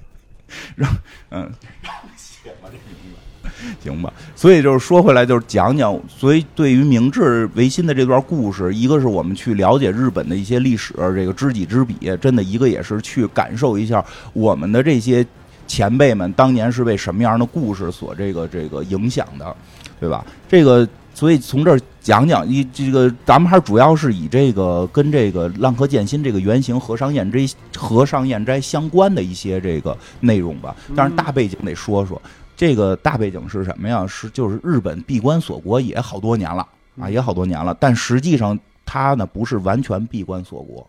[0.77, 0.89] 让
[1.31, 1.51] 嗯。
[1.83, 4.13] 让写吧这名字，行吧。
[4.37, 15.27] 所以就是说回来，就是讲讲，所以对于明治维新的这段故事，一个是我们去了解日本的一些历史，这个知己知彼，真的一个也是去感受一下我们的这些
[15.67, 19.57] 前辈们当年是被什么样的故事所这个这个影响的，
[20.01, 20.25] 对吧？
[20.49, 20.89] 这个。
[21.17, 27.39] 所以从这儿讲讲一这个，咱们还是主要是以这个跟这个浪客剑心这个原型和尚彦斋
[27.75, 30.77] 和尚彦斋相关的一些这个内容吧。
[30.95, 32.21] 但是大背景得说说，
[32.55, 34.07] 这个大背景是什么呀？
[34.07, 36.69] 是就是日本闭关锁国也好多年了
[37.01, 37.75] 啊，也好多年了。
[37.81, 40.87] 但实际上它呢不是完全闭关锁国，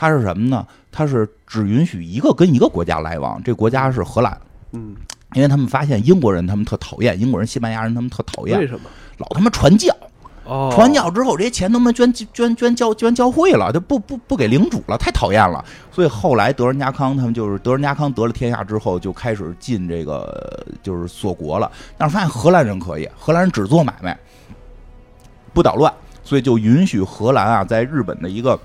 [0.00, 0.66] 它是什么呢？
[0.90, 4.34] 它是只允许一个跟一个国家来往，这国家是荷兰。
[4.72, 4.96] 嗯，
[5.34, 8.88] 因为他们发现英国人他们特讨厌英国人、西班牙人他们特讨厌，为什么？
[9.18, 9.94] 老他妈传教，
[10.46, 15.62] 哦，传教之后这些钱他妈捐捐捐教捐教会了，就不不不给领主了，太讨厌了。
[15.92, 21.70] 所以后来德仁家康他们就是德仁家康得了天下之后，就开始进这个就是锁国了。
[21.98, 24.18] 但是发现荷兰人可以，荷兰人只做买卖，
[25.52, 25.92] 不捣乱，
[26.24, 28.58] 所以就允许荷兰啊在日本的一个。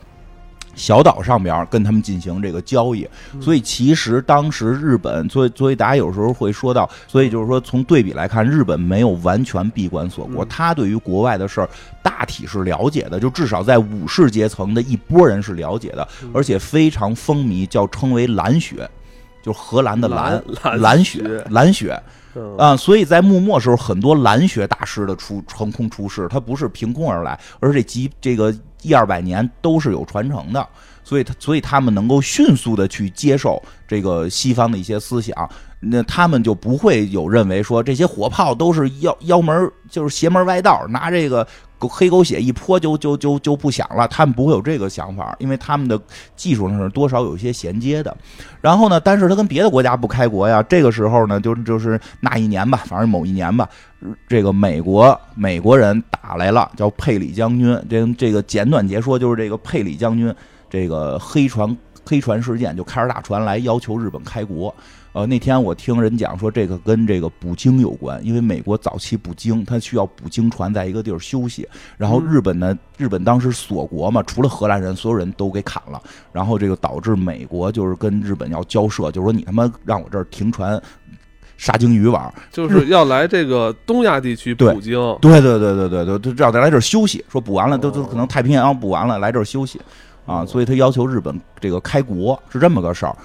[0.76, 3.08] 小岛上边跟他们进行这个交易，
[3.42, 11.70] 所以其实当时日本，所以所以大家有时候会说到，所以就是说从对比来看，日本没有完全闭关锁国，他对于国外的事儿
[12.04, 18.90] 大体是了解的，就至少在武士阶层的一波人是了解的，而且非常风靡，叫称为蓝血，
[19.46, 20.44] 就荷兰的蓝
[20.80, 22.02] 蓝血蓝血
[22.58, 28.52] 啊，所以在幕末时候，很多蓝血大师的出横空出世，他不是凭空而来，而这几这个。
[28.82, 30.68] 一二百年都是有传承的，
[31.04, 41.48] 所以他所以他们能够迅速的去接受这个西方的一些思想，那他们就不会有认为说这些火炮都是妖妖门，就是邪门歪道，拿这个。
[41.88, 46.00] 黑狗血一泼就就就就不响了，他们不会有这个想法，因为他们的
[46.36, 48.16] 技术上是多少有一些衔接的。
[48.62, 50.62] 然后呢，但是他跟别的国家不开国呀。
[50.64, 53.68] 这个时候呢，就就是那一年吧，反正某一年吧，
[54.28, 57.80] 这个美国美国人打来了，叫佩里将军。
[57.90, 60.34] 这这个简短截说，就是这个佩里将军，
[60.70, 64.74] 这个黑船黑船事件，就开着大船来要求日本开国。
[65.16, 71.66] 呃，那天我听人讲说，这个跟这个捕鲸有关，因为美国早期捕鲸，它需要捕鲸船在一个地儿休息。
[71.96, 76.02] 然后日本呢，日本当时锁国嘛，除了荷兰人，所有人都给砍了。
[76.34, 80.78] 然后这个导致美国就是跟日本要交涉，就是说你他妈让我这儿停船
[81.56, 85.00] 杀鲸鱼玩，就是要来这个东亚地区捕鲸。
[85.22, 89.80] 对对对对对对，就让他来这儿休息，说捕完了都都可能太平洋捕完了来这儿休息
[90.26, 93.16] 啊，所以他要求日本这个开国是这么个事儿。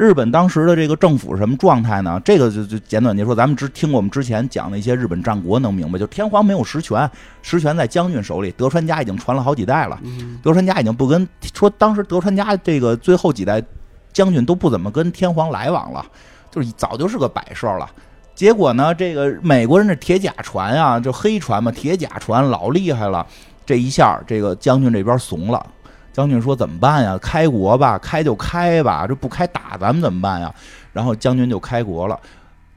[0.00, 2.18] 日本当时的这个政府什么状态呢？
[2.24, 7.08] 这个就就简短地说，咱们只听过我们之前讲的一些日本战国能明白，就天皇没有实权，
[7.42, 8.50] 实权在将军手里。
[8.52, 10.00] 德川家已经传了好几代了，
[10.42, 13.62] 德川家已经不跟说，当时德川家这个最后几代
[14.10, 16.02] 将军都不怎么跟天皇来往了，
[16.50, 17.86] 就是早就是个摆设了。
[18.34, 23.26] 结果呢，这个美国人的铁甲船啊，就黑船嘛，铁甲船老厉害了，
[23.66, 25.66] 这一下这个将军这边怂了。
[26.12, 27.18] 将军说：“怎么办呀？
[27.18, 30.52] 开国吧，开就开吧，这不开打咱们怎么办呀？”
[30.92, 32.18] 然后将军就开国了。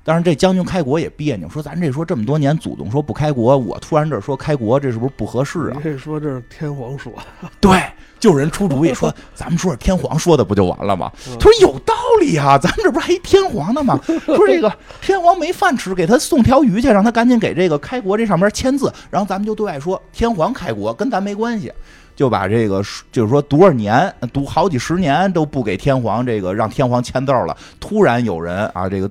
[0.05, 5.77] 但是这将军开国也别扭，说咱这说这么多年祖宗说不开国，我突然这说开国，这是不是不合适啊？
[5.81, 7.13] 这说这是天皇说，
[7.61, 7.81] 对，
[8.19, 11.09] 就有人出主意说，咱们说是天皇说的不就完了吗？
[11.39, 13.97] 他说有道理啊，咱们这不是还一天皇呢吗？
[14.25, 14.69] 说这个
[15.01, 21.71] 天皇没饭吃，给他送条鱼去，让他赶紧给这个开国这上面签字，然后咱们就对外说天皇开国，跟咱没关系。
[22.15, 27.55] 就把这个，就是说多少年，读好几十年都不给天皇这个让天皇签字了。
[27.79, 29.09] 突然有人啊，这个。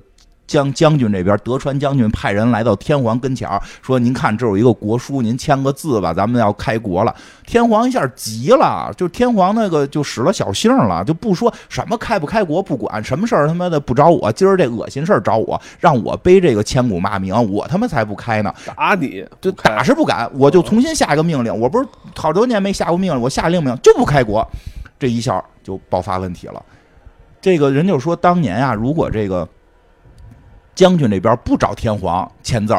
[0.53, 3.49] 将将军这边，德川将军派人来到天皇跟前
[3.81, 18.53] 说：“您看，这有一个国书，您签个字吧，咱们要开国了。”天皇一下急了，就天皇那个就使了小性了，就不说什么开不开国不管，什么事儿他妈的不找我，今儿这恶心事儿找我，让我背这个千古骂名，我他妈才不开呢！
[18.63, 21.51] 打你就打是不敢，我就重新下一个命令。
[21.59, 24.47] 我不是好多年没下过命令，我下令命就不开国，
[24.99, 26.63] 这一下就爆发问题了。
[27.41, 29.49] 这个人就说，当年啊，如果这个。
[30.75, 32.75] 将军这边不找天皇签字，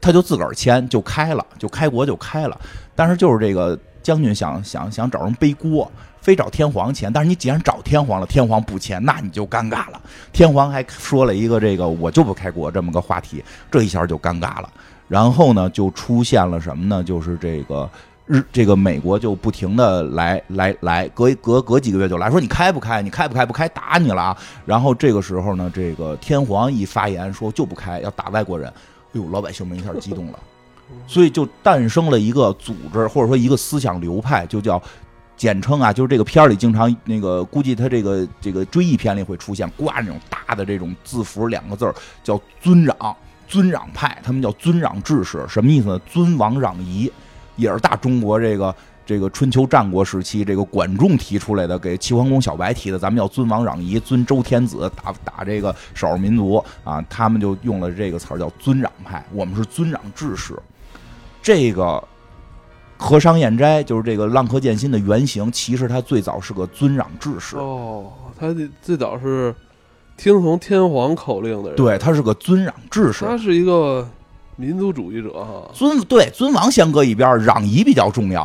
[0.00, 2.60] 他就自个儿签就开了，就开国就开了。
[2.94, 7.12] 但是就是这个将军想想想找人背锅，非找天皇签。
[7.12, 10.00] 但是你既然找天皇了，天皇不签，那你就尴尬了。
[10.32, 14.68] 天皇还说了一个这个我就不开国这么个话题，这一下就尴尬了。
[15.08, 17.02] 然后呢，就出现了什么呢？
[17.02, 17.88] 就是这个。
[18.32, 23.02] 日这个美国就不停的来来来，隔隔隔几个月就来说你开不开？
[23.02, 23.44] 你开不开？
[23.44, 24.38] 不开打你了啊！
[24.64, 28.68] 然后这个时候呢，这个天皇一发言说就不开，要打外国人。
[28.70, 28.74] 哎
[29.12, 30.38] 呦，老百姓们一下激动了，
[31.06, 34.82] 所以就诞生了一个组织或者说一个思想流派，就叫
[35.36, 43.14] 简称啊，就是这个片儿里经常那个估计他这个这个追忆片里会出现挂那种大的这种字符两个字儿叫尊攘。
[43.48, 46.00] 尊攘派，他们叫尊攘志士，什么意思呢？
[46.10, 47.12] 尊王攘夷，
[47.56, 48.74] 也是大中国这个
[49.04, 60.54] 这个春秋战国时期这个管仲提出来的，给齐桓公小白提的，咱们要尊王攘夷，尊周天子，打打这个少数民族啊，他们就用了这个词儿叫尊攘派，我们是尊攘志士，
[61.42, 62.02] 这个。
[62.98, 67.56] 和商彦斋就是这个浪客剑心的原型，其实他最早是个尊攘志士。
[67.56, 69.52] 哦，他最早是
[70.16, 71.76] 听从天皇口令的人。
[71.76, 73.24] 对他是个尊攘志士。
[73.24, 74.08] 他是一个
[74.56, 75.70] 民族主义者哈。
[75.72, 78.44] 尊对尊王先搁一边，攘夷比较重要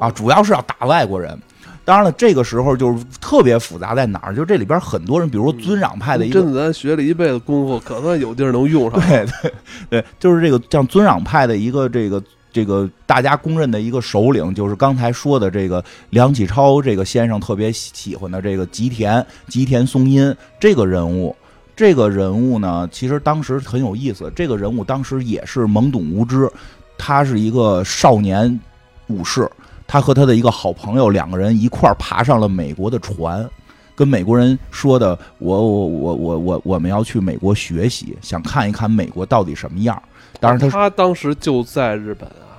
[0.00, 1.38] 啊，主要是要打外国人。
[1.84, 4.34] 当然了，这个时候就是特别复杂在哪儿？
[4.34, 9.00] 就这里边很多人，比如说尊攘派的一个，真咱学了一辈子功夫，可算有地儿能用上。
[9.00, 9.52] 对对
[9.88, 12.22] 对，就是这个像尊攘派的一个这个。
[12.50, 21.36] 这个大家公认的一个首领，就是刚才说的这个梁启超这个先生特别喜欢的这个吉田吉田松阴这个人物。
[21.78, 24.28] 这个人物呢，其实当时很有意思。
[24.34, 26.50] 这个人物当时也是懵懂无知，
[26.98, 28.58] 他是一个少年
[29.06, 29.48] 武士，
[29.86, 33.48] 他和他的一个好朋友两个人一块儿爬上了美国的船，
[33.94, 40.02] 跟美国人说的：“我我我我我我们要去美国学习，想看一看美国到底什么样。”
[40.40, 42.58] 当然，他他当时就在日本啊。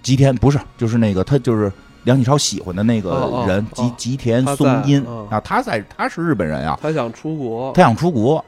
[0.00, 1.72] 吉田不是，就是那个他就是
[2.04, 5.40] 梁启超喜欢的那个人吉吉田松阴啊。
[5.40, 6.78] 他在他是日本人啊。
[6.80, 8.44] 他想出国，他想出国，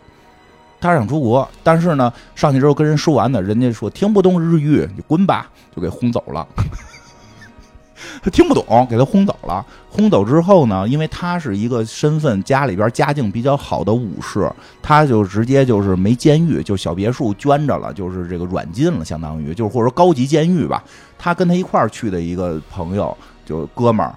[0.83, 1.49] 他想出国。
[1.63, 6.47] 但是呢，上去之后跟人说完呢，人家说听不懂日语，你滚吧，就给轰走了。
[8.21, 9.65] 他听不懂，给他轰走了。
[9.89, 14.51] 轰走之后呢，因为他是一个身份，家里边家境比较好的武士，
[14.83, 20.83] 他就直接就是没监狱，就小别墅捐着了，就是这个软禁了，相当于就是或者说高级监狱吧。
[21.17, 23.17] 他跟他一块儿去的一个朋友，
[23.47, 24.13] 就哥们儿，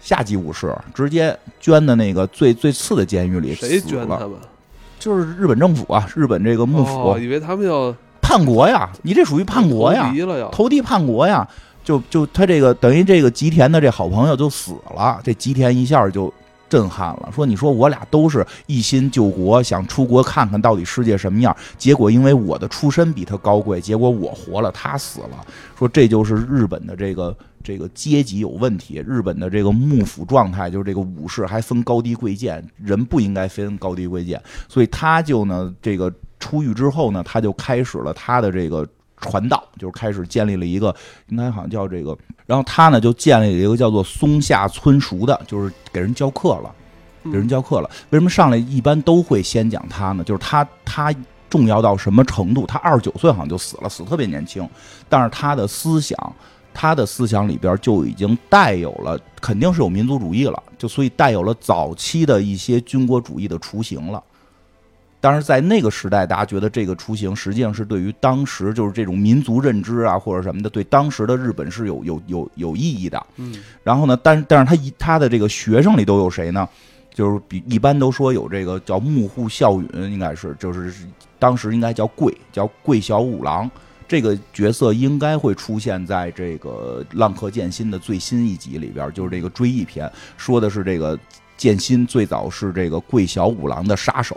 [0.00, 3.54] 下级武士，直接捐的那个最最次的监狱里。
[3.54, 4.30] 谁捐他们？
[5.00, 7.18] 就是日本政府啊，日本这个幕府。
[7.18, 8.88] 以为他们要叛国呀？
[9.02, 10.12] 你这属于叛国呀？
[10.52, 11.48] 投敌叛国呀？
[11.82, 16.32] 就就他这个等于这个吉田的这好朋友就死了，这吉田一下就
[16.68, 25.28] 震撼了，说你说我俩都是一心救国，想出国看看到底世界什么样，结果因为我的出身比他高贵，结果我活了，他死了。
[25.76, 38.86] 说这就是日本的这个这个阶级有问题，日本的这个幕府状态就是这个武士还分高低贵贱，人不应该分高低贵贱，所以他就呢这个出狱之后呢，他就开始了他的这个。
[39.22, 40.96] 传道就是开始建立了一个，
[41.28, 46.74] 应该好像叫这个，然后他呢就建立了一个叫做松下村塾的，就是给人教课了，
[47.24, 47.90] 给人教课了。
[48.08, 50.24] 为什么上来一般都会先讲他呢？
[50.24, 51.14] 就是他他
[51.50, 52.64] 重要到什么程度？
[52.66, 54.66] 他二十九岁好像就死了，死特别年轻，
[55.06, 56.16] 但是他的思想，
[56.72, 64.22] 他的思想里边就已经带有了，肯定是有民族主义了，就所以带有了早期的一些军国主义的雏形了。
[65.22, 73.26] 但是在那个时代，大家觉得这个雏形实际上是对于当时就是这种民族认知啊或者什么的，对当时的日本是有有有有意义的。
[73.36, 76.66] 嗯，然后呢，但但是他一他的这个学生里都有谁呢？
[77.12, 80.94] 就是比一般都说有这个叫幕户孝允，应该是就是
[81.38, 83.70] 当时应该叫贵叫贵小五郎
[84.10, 91.16] 这个角色应该会出现在这个《浪客剑心》的最新一集里边，就是这个追忆篇，说的是这个
[91.56, 94.36] 剑心最早是这个桂小五郎的杀手。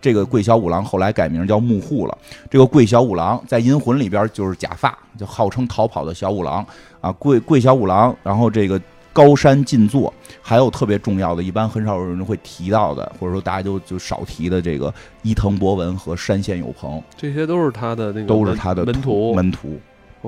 [0.00, 2.16] 这个桂小五郎后来改名叫幕户了。
[2.48, 6.64] 这个桂小五郎在《银魂》里边就是假发，就号称逃跑的小五郎
[7.00, 7.10] 啊。
[7.10, 8.80] 桂桂小五郎，然后这个
[9.12, 14.92] 高山静坐，还有特别重要的，一般很少有人会提到的，或者说大家就就少提的这个
[15.22, 19.78] 伊藤博文和山县有朋，这些都是他的那个都是他的门徒门徒，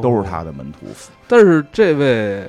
[0.01, 0.87] 都是他的门徒。
[1.27, 2.47] 但是这位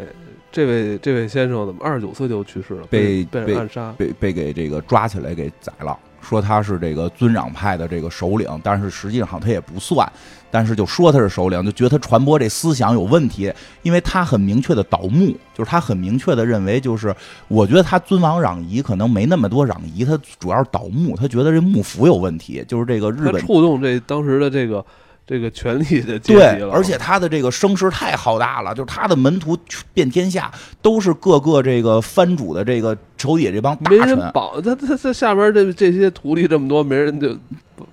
[0.52, 2.88] 这位这位先生怎么二十九岁就去世了？
[2.88, 5.98] 被被暗杀，被被给这个抓起来给宰了。
[6.22, 10.12] 说他是这个尊攘派的这个首领，但是实际上他也不算，
[10.56, 13.52] 但是就说他是首领，就觉得他传播这思想有问题，
[13.84, 17.14] 因为他很明确的倒幕，就是他很明确的认为，就是
[17.50, 24.86] 我觉得他尊王攘夷可能没那么多攘夷，他主要是倒幕，他觉得这幕府有问题，就是这个日本触动这当时的这个。
[25.28, 29.58] 这个权力的阶级了，而且他的这个声势太浩大了，就是他的门徒
[29.92, 30.52] 遍天下，
[30.84, 34.32] 都是各个这个藩主的这个手底下这帮大臣。
[34.32, 37.36] 保他他他下边这这些徒弟这么多，没人就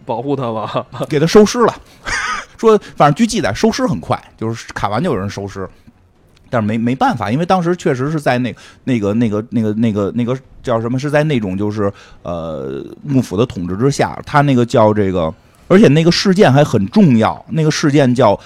[0.05, 0.87] 保护他吧？
[1.09, 1.75] 给他收尸了。
[2.69, 5.69] 说反正据记载，收尸很快，就是砍完就有人收尸。
[6.51, 8.55] 但是没没办法，因为当时确实是在那
[8.85, 10.99] 那个那个那个那个那个叫什么？
[10.99, 11.93] 是在那种就是
[12.23, 15.33] 呃幕府的统治之下，他那个叫这个。
[15.69, 18.39] 而且那个事件还很重要，那个事件叫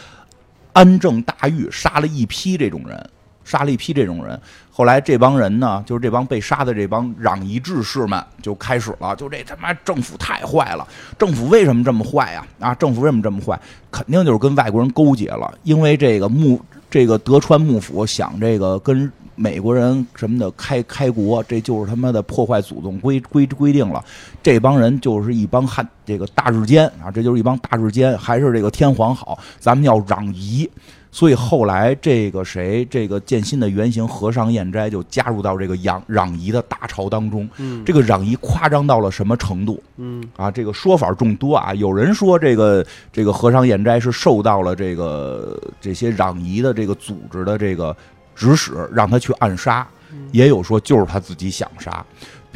[0.73, 3.11] 安政大狱，杀了一批这种人，
[3.47, 4.39] 杀了一批这种人。
[4.71, 10.87] 后来这帮人呢，就是这帮被杀的这帮攘夷志士们就开始了，就这他妈政府太坏了，
[11.19, 12.47] 政府为什么这么坏呀？
[12.59, 13.59] 啊，政府为什么这么坏？
[13.91, 24.05] 肯定就是跟外国人勾结了，因为这个幕这个德川幕府想这个跟美国人什么的开开国，这就是他妈的破坏祖宗规规规定了。
[24.43, 30.71] 这帮人就是一帮汉这个大日奸啊，这就是一帮大日奸，还是这个天皇好，咱们要攘夷。
[31.17, 37.49] 所以后来这个谁，这个剑心的原型和尚彦斋就加入到这个攘攘夷的大潮当中。
[37.57, 39.83] 嗯，这个攘夷夸张到了什么程度？
[39.97, 41.73] 嗯啊，这个说法众多啊。
[41.73, 47.97] 有人说这个这个和尚彦斋是受到了这个这些攘夷的这个组织的这个
[48.35, 49.89] 指使，让他去暗杀。
[50.33, 52.05] 也有说就是他自己想杀。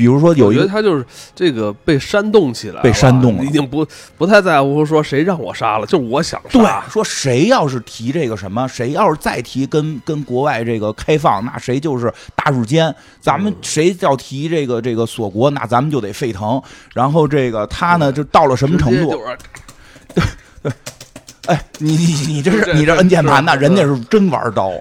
[0.00, 3.86] 比如说有我一个他就是这个被煽动起来，被煽动了已经不
[4.16, 6.82] 不太在乎说谁让我杀了，就是我想对杀。
[6.88, 12.94] 说谁要是提这个什么，谁要是再提跟跟国外这个开放，那谁就是大日奸。
[13.20, 16.58] 咱们谁要提这个这个锁国，那咱们就得沸腾。
[16.94, 19.10] 然后这个他呢，就到了什么程度？
[19.12, 20.22] 直接
[20.64, 20.76] 就是
[21.44, 23.54] 哎，你你你这是你这摁键盘呢？
[23.54, 24.72] 人家是真玩刀，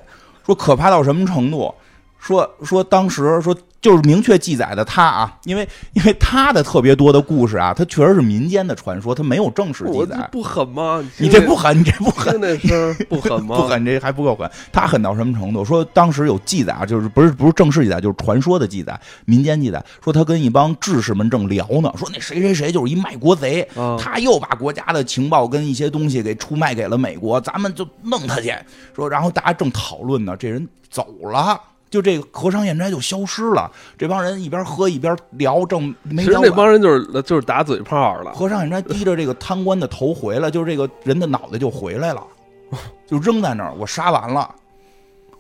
[0.45, 1.76] 说可怕到什么程度？
[2.17, 10.27] 说说当时说就是明确记载的他啊，因为因为他的特别多的故事啊，他确实是民间的传说，他没有正式记载。
[10.32, 11.03] 不狠吗？
[11.17, 13.55] 你这不狠，你这不狠，那声不狠吗？
[13.57, 14.49] 不狠，这还不够狠。
[14.71, 15.63] 他狠到什么程度？
[15.63, 28.53] 说当时有记载啊，就是不是不是正式记载，就是传说的记载，民间记载，说他跟一帮志士们正聊呢，说那谁谁谁就是一卖国贼，啊他又把国家的情报跟一些东西给出卖给了美国，咱们就弄他去。
[28.93, 31.59] 说，然后大家正讨论呢，这人走了。
[31.89, 38.31] 就这个和尚燕斋就消失了，这帮人一边喝一边聊，正没其实那帮人就是就是打嘴炮了。
[38.33, 42.23] 和尚燕斋低着这个贪官的头回来，就是这个人的脑袋就回来了，
[43.07, 43.73] 就扔在那儿。
[43.73, 44.53] 我杀完了，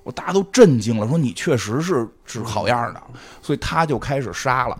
[0.03, 3.01] 我大家都震惊了，说你确实是是好样的，
[3.41, 4.75] 所以他就开始杀了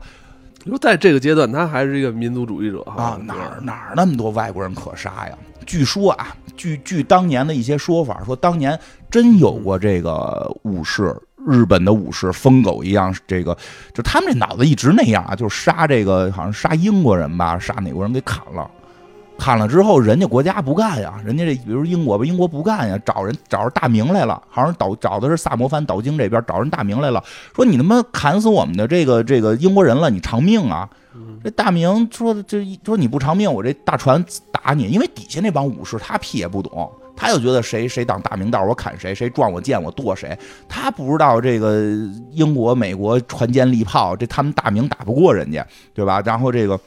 [0.66, 3.18] 你说在这个阶段，他还是一个民族主义者啊！
[3.24, 5.38] 哪儿哪儿那么多外国人可杀呀？
[5.66, 8.78] 据说啊，据据当年的一些说法，说当年
[9.10, 11.16] 真有过这个武士。
[11.50, 13.58] 日本的武士疯狗一样，这个
[13.94, 18.70] 就他们这脑子一直那样啊，就是杀这个好像杀英国人吧，杀哪国人给砍了，
[19.38, 27.24] 砍了之后人家国家不干呀，人家这比如英国吧，英国不干呀，找人找着大明来了，好像找找的是萨摩藩岛津这边找人大明来了，
[27.56, 30.88] 说你他妈砍死我们的这个这个英国人了，你偿命啊！
[31.44, 36.90] 这大明说的这说你不偿命，我这大船打你，因为底下那帮武士他屁也不懂。
[37.22, 40.40] 他就觉得谁谁挡大明道，我砍谁；谁撞我剑，我剁谁。
[40.70, 41.82] 他不知道这个
[42.32, 46.22] 英国、美国船坚利炮，这他们大明打不过人家，对吧？
[46.26, 46.80] 然后这个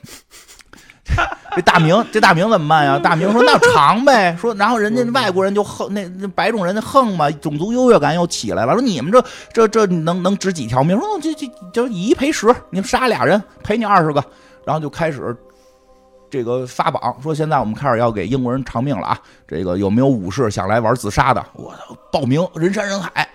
[1.54, 2.98] 这大明，这大明怎么办呀？
[2.98, 4.34] 大明说那长呗。
[4.40, 8.72] 说然后人家外国人就横，那那白种人横嘛，种族优越感又起来了。
[8.72, 9.22] 说你们这
[9.52, 10.98] 这这能能值几条命？
[10.98, 14.24] 说这这就以一赔十，你们杀俩人赔你二十个，
[14.64, 15.36] 然后就开始。
[16.32, 19.20] 这个发榜说，现在我们开始要给英国人偿命了啊！
[19.46, 21.44] 这个有没有武士想来玩自杀的？
[21.52, 21.74] 我，
[22.10, 23.28] 报名人山人海，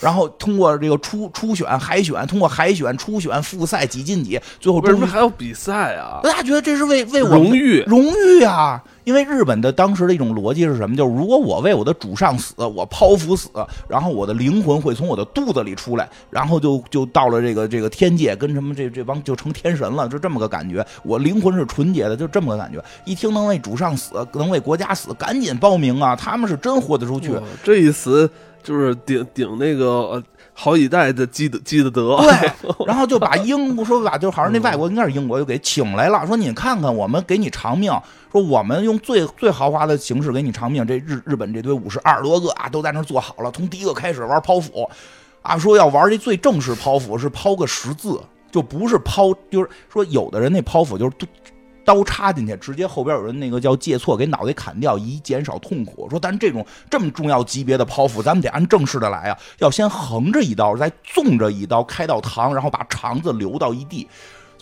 [0.00, 6.20] 然后通过这个初初选、海选，通过海选、初选、复赛几进几，最后为什还要比赛啊？
[6.22, 8.82] 大家觉得这是为为我荣誉荣誉啊！
[9.04, 10.94] 因为日本的当时的一种逻辑是什么？
[10.96, 13.48] 就是如果我为我的主上死，我剖腹死，
[13.88, 20.86] 然后我的灵魂会从我的肚子里出来，然后就就到了这个这个天界，跟什么这这帮就成天神了，就这么个感觉。
[21.02, 22.82] 我灵魂是纯洁的，就这么个感觉。
[23.04, 26.14] 一听能为主上死，能为国家死，赶紧报名啊！
[26.14, 27.32] 他们是真豁得出去。
[27.64, 28.30] 这一死
[28.62, 30.22] 就是顶顶那个
[30.54, 32.16] 好几代的积的积的德。
[32.18, 32.50] 对，
[32.86, 37.92] 然后就把英国说把就好像那外国应该是英国就给请来了，说你看看我们给你偿命，
[38.30, 40.86] 说我们用最最豪华的形式给你偿命。
[40.86, 44.88] 这日日本这堆武士二十多个啊，都在那做好了，从第一个开始玩剖腹，
[45.42, 51.12] 啊，说要玩这最正式剖腹是剖个十字，就不是剖，就是说有的人那剖腹就是
[51.84, 56.08] 刀插进去，直接后边有人那个叫借错给脑袋砍掉，以减少痛苦。
[56.10, 64.08] 说，咱这种这么重要级别的剖腹，咱们得按正式的来啊，要先横着一刀，再纵着一刀开到膛，然后把肠子流到一地。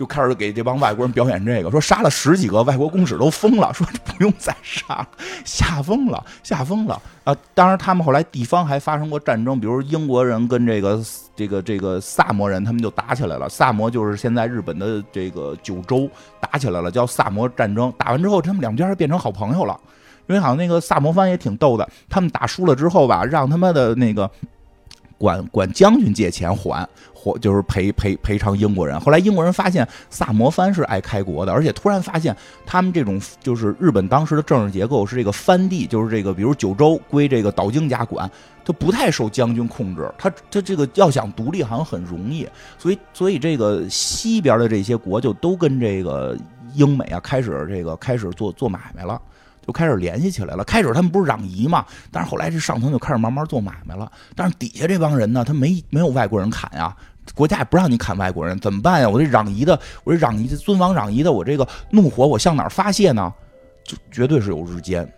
[0.01, 5.07] 就开始给这帮外国人表演这个，说杀了十几个外国公使都疯了，说不用再杀，
[5.45, 7.37] 吓疯了，吓疯了啊！
[7.53, 10.99] 当然，他们后来地方还发生过战争，比如英国人跟这个
[11.37, 13.47] 这个这个萨摩人，他们就打起来了。
[13.47, 16.09] 萨摩就是现在日本的这个九州，
[16.41, 17.93] 打起来了，叫萨摩战争。
[17.99, 19.79] 打完之后，他们两边变成好朋友了，
[20.29, 24.31] 因为好像那个萨摩藩也挺逗的，他们打输了之后吧，让他们的那个。
[25.21, 28.99] 管管将军借钱还，或就是赔赔赔偿英国人。
[28.99, 38.31] 后来英国人发现萨摩藩是爱开国的，而且突然发现他们这种就是日本当时的政治结构是这个藩地，就是这个比如九州归这个岛津家管，
[38.65, 42.49] 他不太受将军控制，他他这个要想独立好像很容易，
[42.79, 46.35] 所以所以这个西边的这些国就都跟这个
[46.75, 49.21] 英美啊开始这个开始做做买卖了。
[49.71, 50.65] 就开始联系起来了。
[50.65, 54.11] 开始他们不是攘夷嘛，但是后来这上层就开始慢慢做买卖了。
[54.35, 56.93] 但是底下这帮人呢，他没没有外国人砍呀，
[57.37, 59.09] 国家也不让你砍外国人，怎么办呀？
[59.09, 63.33] 我这攘夷的，我这攘夷的尊王攘夷的，我这个怒火我向哪发泄呢？
[63.85, 65.09] 就绝对是有日奸。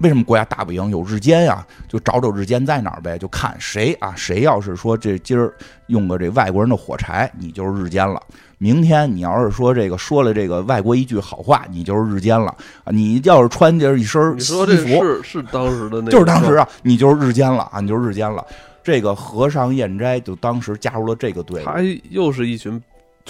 [0.00, 0.90] 为什么国家打不赢？
[0.90, 5.54] 有日奸呀，就找找日奸在哪儿呗，就看谁啊，谁要是说这今儿
[5.86, 8.20] 用个这外国人的火柴，你就是日奸了。
[8.58, 12.90] 明天你要是说这个说了这个外国一句好话，你就是日奸了啊！
[12.90, 17.80] 你要是穿着一身西服，是是当时的那，就是当时啊，你就是日奸了啊！
[17.80, 18.44] 你就是日奸了。
[18.82, 21.76] 这个和尚彦斋就当时加入了这个队，他
[22.08, 22.80] 又是一群，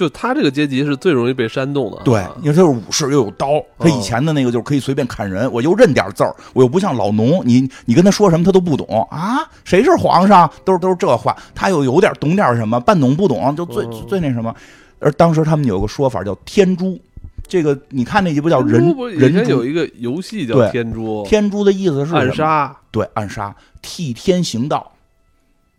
[0.00, 1.98] 就他这个阶级是最容易被煽动的。
[2.02, 9.46] 对，因为他是武士又有刀，他以前的那个就是可以随便砍人，我又认点字儿，我又不像老农，你你跟他说什么他都不懂啊？
[9.62, 10.50] 谁是皇上？
[10.64, 14.54] 都是都是这话，他又有点懂点什么，半懂不懂，就最最那什么。
[15.00, 16.98] 而当时他们有个说法叫“天珠”，
[17.46, 18.82] 这个你看那集不叫人
[19.12, 24.92] 人前有一个游戏叫“天珠”，天珠的意思是暗杀，对，暗杀，替天行道。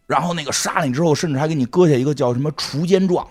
[0.06, 3.26] 然后那个杀了你之后，甚至还给你割下一个叫什么除奸状，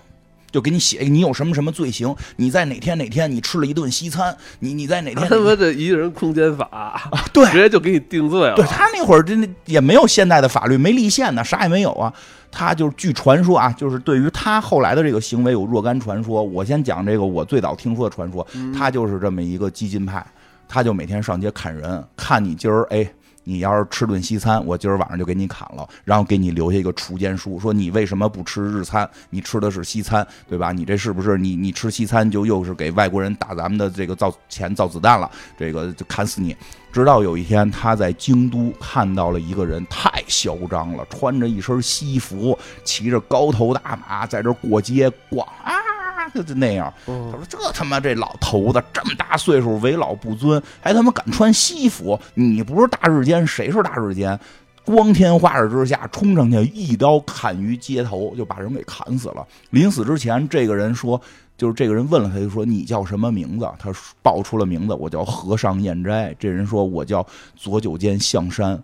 [0.51, 8.55] 就给你写你有什么什么罪行，你在哪天哪天你吃了一顿西餐，你你在哪天他妈的一个人空间法啊，对，直接就给你定罪了。
[8.55, 12.13] 对他那会儿真的也没有现代的法律，没立宪呢，啥也没有啊。
[12.53, 16.43] 他就是据传说啊，就是对于他后来的这个行为有若干传说。
[16.43, 18.45] 我先讲这个我最早听说的传说，
[18.77, 20.27] 他就是这么一个激进派，
[20.69, 23.09] 他就每天上街砍人，看你今儿哎。
[23.45, 29.09] 你要是吃顿西餐，我今儿晚上就给你砍了，然后给你留下一个除奸书，说你为什么不吃日餐？
[29.31, 30.73] 你吃的是西餐，对吧？
[30.73, 35.31] 你这是不是你你吃西餐就又是给外国人打咱们的这个造钱造子弹了？
[35.59, 36.57] 这个就砍死你！
[36.93, 45.90] 直到有一天他在京都看到了一个人，太嚣张了，穿着一身西服，骑着高头大马在这过街逛啊。
[46.35, 52.19] 就就那样，他说：“这他妈这老头子这么大岁数，为老不尊，还他妈敢穿西服？
[52.35, 54.39] 你不是大日间，谁是大日间？
[54.85, 59.47] 光天化日之下冲上去，一刀砍于街头，就把人给砍死了。
[59.71, 61.21] 临死之前，这个人说，
[61.57, 63.69] 就是这个人问了他，就说你叫什么名字？
[63.79, 66.35] 他报出了名字，我叫和尚燕斋。
[66.39, 67.25] 这人说我叫
[67.55, 68.83] 左九间象山。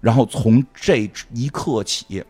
[0.00, 2.22] 然后从这一刻起，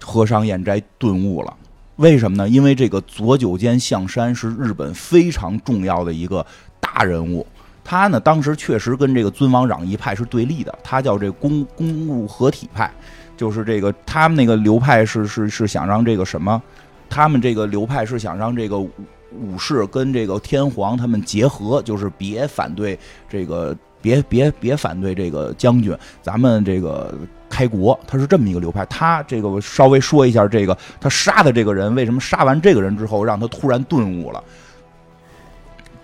[0.00, 1.56] 和尚燕斋顿悟了。”
[1.96, 2.48] 为什么呢？
[2.48, 6.44] 因为这个左九间象山是日本非常重要的一个
[6.80, 7.46] 大人物，
[7.84, 12.90] 他呢当时确实跟这个尊王攘夷派是对立的，他叫这公公务合体派，
[13.36, 16.60] 就是这个他们那个流派 是是是想让这个什么，
[17.08, 23.76] 他们这个流派是想让这个武士跟这个天皇他们结合，就是别反对这个。
[24.02, 27.14] 别别别反对这个将军，咱们这个
[27.52, 28.86] 开国，他是这么一个流派。
[28.86, 34.42] 他这个我稍微说一下，这个他杀的这个人，为什么杀完这个人之后，让他突然顿悟了？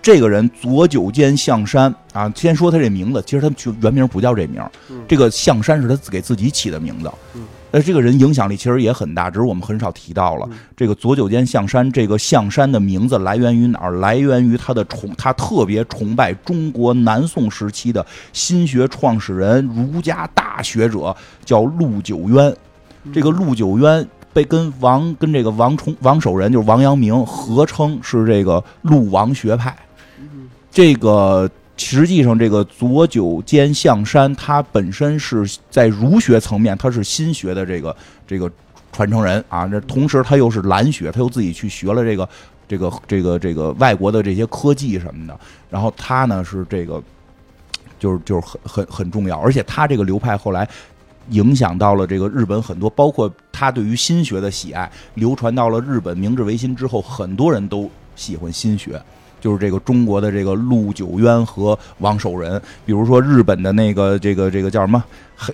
[0.01, 4.63] 这个人左九间象山啊，先说他这名字，其实他原名不叫这名，
[5.07, 7.11] 这个象山是他给自己起的名字。
[7.71, 10.49] 呃，这个人影响力其实也很大，只是我们很少提到了。
[10.75, 13.91] 这个左九间象山，这个象山的名字来源于哪儿？
[13.91, 18.03] 来源于他的崇，他特别崇拜中国南宋时期的
[18.33, 21.15] 心学创始人、儒家大学者，
[21.45, 22.55] 叫陆九渊。
[23.13, 29.75] 这个陆九渊被跟王跟这个王崇王守仁，就是王阳明合称是这个陆王学派。
[30.71, 31.49] 这个。
[31.79, 37.95] 实际上，这个左九间象山，他本身是在儒学层面，他是心学的这个
[38.27, 38.51] 这个
[38.91, 39.65] 传承人啊。
[39.65, 42.29] 这同时，他又是蓝学，他又自己去学了这个
[42.67, 45.39] 这个这个这个外国的这些科技什么的。
[45.69, 47.01] 然后他呢是这个，
[47.97, 49.39] 就是就是很很很重要。
[49.39, 50.67] 而且他这个流派后来
[51.29, 59.01] 影响到了这个日本很多，包括他对于心学的喜爱，流传到了日本明治维新之后，很多人都喜欢心学。
[59.39, 65.03] 就是这个中国的这个陆九渊和王守仁，比如说日本的那个这个这个叫什么，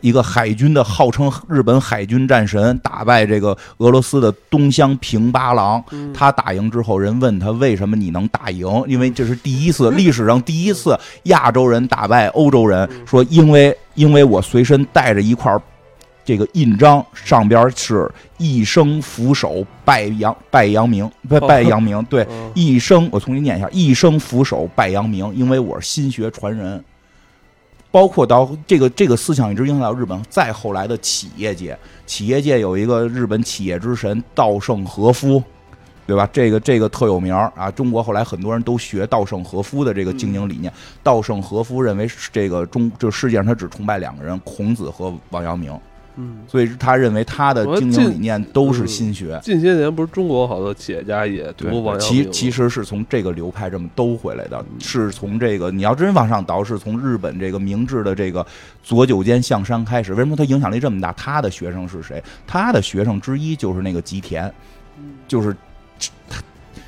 [0.01, 5.83] 一个海军的号称日本海军战神，打败这个俄罗斯的东乡平八郎。
[6.13, 8.67] 他打赢之后，人问他为什么你能打赢？
[8.87, 12.89] 因为这是第一次历史上第一次亚洲人打败欧洲人。
[13.05, 15.55] 说因为因为我随身带着一块。
[16.25, 22.03] 这个印章上边是一生俯首拜阳拜阳明，拜拜阳明。
[22.05, 26.83] 对，一生我重新念一下：一生俯首拜阳明，因为我是心学传人。
[27.91, 35.41] 包括到这个这个思想一直影响到日本，再后来的企业界，企业界有一个日本企业之神稻盛和夫，
[36.05, 36.27] 对吧？
[36.33, 40.73] 这个这个特有名儿啊，中国后来很多人都学稻盛和夫的这个经营理念。
[41.01, 45.71] 稻盛和夫认为是这个中这世界上他只崇拜两个人，孔子和王阳明，
[46.17, 49.39] 嗯，所以他认为他的经营理念都是心学。
[49.43, 58.45] 近些年不是中国好多企业家也读王阳其其实是从这个流派这么兜回来的，是从这个你要真往上倒，是从日本这个明治的这个
[58.83, 60.13] 左九间向山开始。
[60.13, 61.11] 为什么他影响力这么大？
[61.13, 62.23] 他的学生是谁？
[62.47, 64.49] 他的学生之一就是那个吉田，
[65.27, 65.55] 就是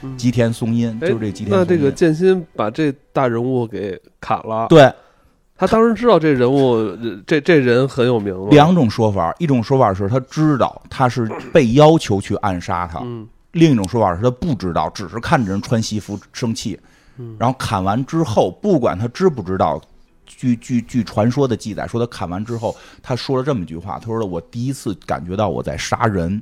[0.03, 1.59] 嗯吉田松阴，哎就是这吉田松阴。
[1.59, 4.91] 那这个剑心把这大人物给砍了，对
[5.57, 8.49] 他当时知道这人物呃这这人很有名吗？
[8.51, 16.79] 两种说法，一种说法是他知道他是被要求去暗杀他，嗯另一种说法是他不知道，只是看着人穿西服生气，
[17.17, 19.81] 嗯然后砍完之后，不管他知不知道，
[20.27, 26.39] 据据据传说的记载说，他砍完之后，他说了这么一句话，他说了我第一次感觉到我在杀人。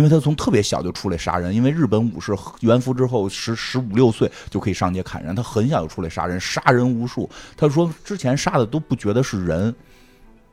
[0.00, 7.28] 因为他从特别小就出来杀人，因为日本武士元服之后十十五六岁就可以上街砍人，他很小就出来杀人，杀人无数。
[7.54, 9.74] 他说之前杀的都不觉得是人，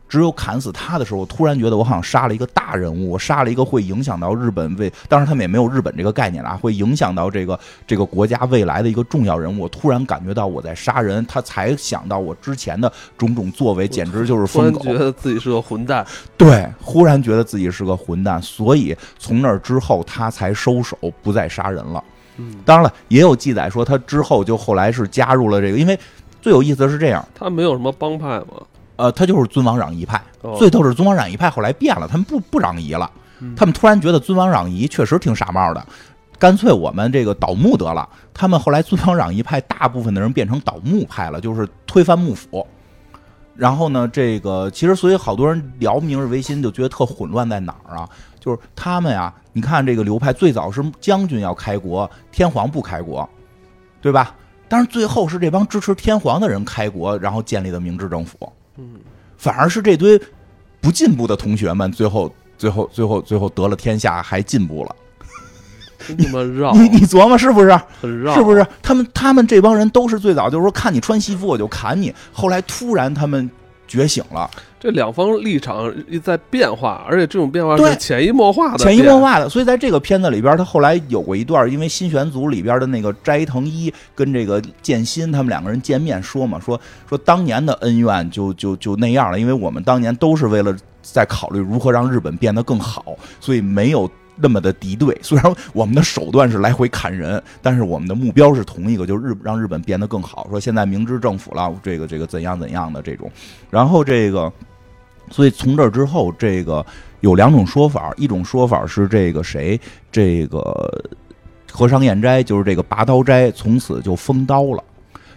[0.07, 9.63] 只有砍死他的时候，我突然觉得我好像杀了一个大人物，我杀了一个会影响到日本未，当然他们也没有日本这个概念啊，会影响到这个这个国家未来的一个重要人物。
[9.63, 14.79] 我突然感觉到我在杀人，他才想到我之前的种种作为，简直就是疯狗。
[14.79, 16.05] 突然觉得自己是个混蛋，
[16.37, 22.03] 对，忽然觉得自己是个混蛋，所以从那儿之后他才收手，不再杀人了。
[22.37, 25.99] 嗯，当然了，也有记载说他之后就后来是加入了这个，因为
[26.41, 28.61] 最有意思的是这样，他没有什么帮派嘛，
[28.97, 30.21] 呃，他就是尊王攘夷派。
[30.41, 35.85] 哦最逗是尊王攘夷派后来变了，他们不不攘夷了，嗯他们突然觉得尊王攘夷确实挺傻帽的，
[36.37, 38.07] 干脆我们这个倒幕得了。
[38.33, 42.65] 他们后来尊王攘夷派大部分的人变成倒幕派了，就是推翻幕府。
[43.55, 48.07] 然后呢，这个其实所以好多人聊明日维新就觉得特混乱在哪儿啊？
[48.39, 53.27] 就是他们呀，你看这个流派最早是将军要开国，天皇不开国，
[53.99, 54.35] 对吧？
[54.69, 58.37] 但是最后是这帮支持天皇的人开国，然后建立的明治政府。
[58.77, 58.91] 嗯，
[59.37, 60.19] 反而是这堆
[60.79, 64.95] 不进步的同学们，最后最后最后最后得了天下，还进步了。
[66.07, 67.75] 真他妈绕，你你琢磨是不是？
[67.99, 68.65] 很绕，是不是？
[68.83, 73.49] 他们他们这帮人都是最早就是说看你穿西服我就砍你，后来突然他们
[73.87, 79.19] 觉醒了，这两方立场一在变化，而且这种变化对是潜移默化的，潜移默。
[79.19, 79.47] 化的。
[79.47, 94.09] 所以在这个片子里边，他后来有过一段，因为新选组里边的那个斋藤一跟这个剑心他们两个人见面说嘛，说说当年的恩怨就就就那样了，因为我们当年都是为了在考虑如何让日本变得更好，所以没有。
[94.39, 100.47] 那么的敌对，虽然我们的手段是来回砍人，但是我们的目标是同一个，就是日让日本变得更好。
[100.49, 103.31] 说现在明治政府了，这个这个怎样怎样的这种，
[103.69, 104.51] 然后这个，
[105.31, 106.85] 所以从这之后，这个
[107.21, 109.79] 有两种说法，一种说法是这个谁，
[110.11, 111.03] 这个
[111.71, 114.83] 和尚彦斋，就是这个拔刀斋，从此就封刀了。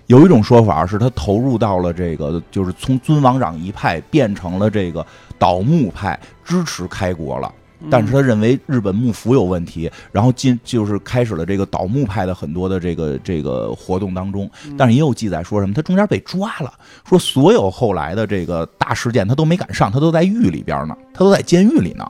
[0.06, 5.06] 有一种说法是他投入到了这个，就是从尊王攘夷派变成了这个
[5.38, 7.52] 倒幕派，支持开国了。
[7.88, 16.72] 但是他认为日本幕府有问题，然后进就是开始了这个倒幕派的很多的这个这个活动当中，但是也有记载说什么他中间被抓了，
[17.08, 22.04] 说所有后来的这个大事件他都没敢上，他都在狱里边呢，他都在监狱里呢。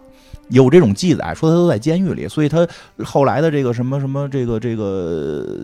[0.48, 2.66] 有这种记载说他都在监狱里，所以他
[3.04, 5.60] 后来的这个什么什么这个这个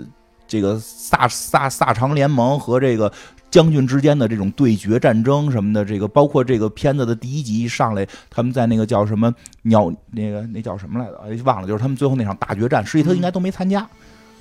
[0.47, 3.13] 这个萨萨萨长联盟和这个
[3.51, 9.33] 将军之间的这种对决战争什么的，这个包括这个片子的第一集一上来，他们在那个叫什么
[9.63, 11.17] 鸟那个那叫什么来着？
[11.25, 13.87] 哎，忘了，就是他们最后那场大决战，实际他应该都没参加，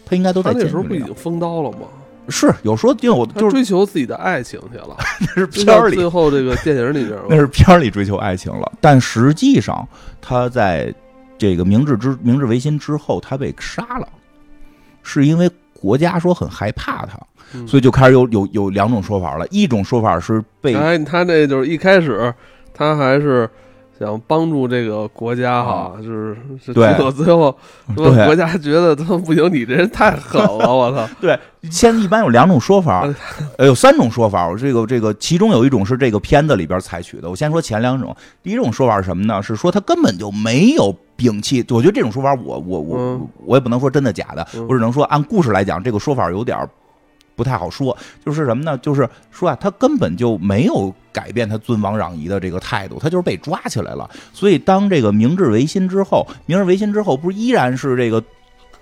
[0.06, 1.88] 他应该都在那时候不已经封刀了吗？
[2.28, 9.88] 是有说，因为我就是追求自己的爱情去了， 那是片儿里最后这个电影里边 那是片儿里追求爱情了，但实际上
[10.20, 10.92] 他在
[11.38, 14.08] 这个明治之明治维新之后，他被杀了，
[15.04, 15.48] 是因为
[15.86, 17.20] 国家说很害怕他，
[17.54, 19.46] 嗯所以就开始有有有两种说法了。
[19.52, 22.34] 一种说法是被哎，他那就是一开始
[22.74, 23.48] 他还是
[23.98, 27.56] 想帮助这个国家哈，就是是对结果最后
[27.96, 31.08] 说对国家觉得他不行，你这人太狠了，我操！
[31.22, 31.40] 对，
[31.72, 33.16] 现在一般有两种说法嗯，
[33.60, 34.50] 呃，有三种说法。
[34.50, 37.30] 我这个这个，其中有一种是这个片子里边采取的。
[37.30, 38.14] 我先说前两种。
[38.44, 39.42] 第一种说法是什么呢？
[39.42, 41.66] 是说他根本就没有摒弃。
[41.70, 46.58] 我觉得这种说法我，我我我也不能说真的假的，我只能说按故事来讲，这个说法有点
[47.36, 47.98] 不太好说。
[48.26, 48.78] 就是什么呢？
[48.80, 54.10] 就是说啊，他根本就没有改变他尊王攘夷的这个态度，他就是被抓起来了。
[54.34, 58.24] 所以当这个明治维新之后，明治维新之后不是依然是这个。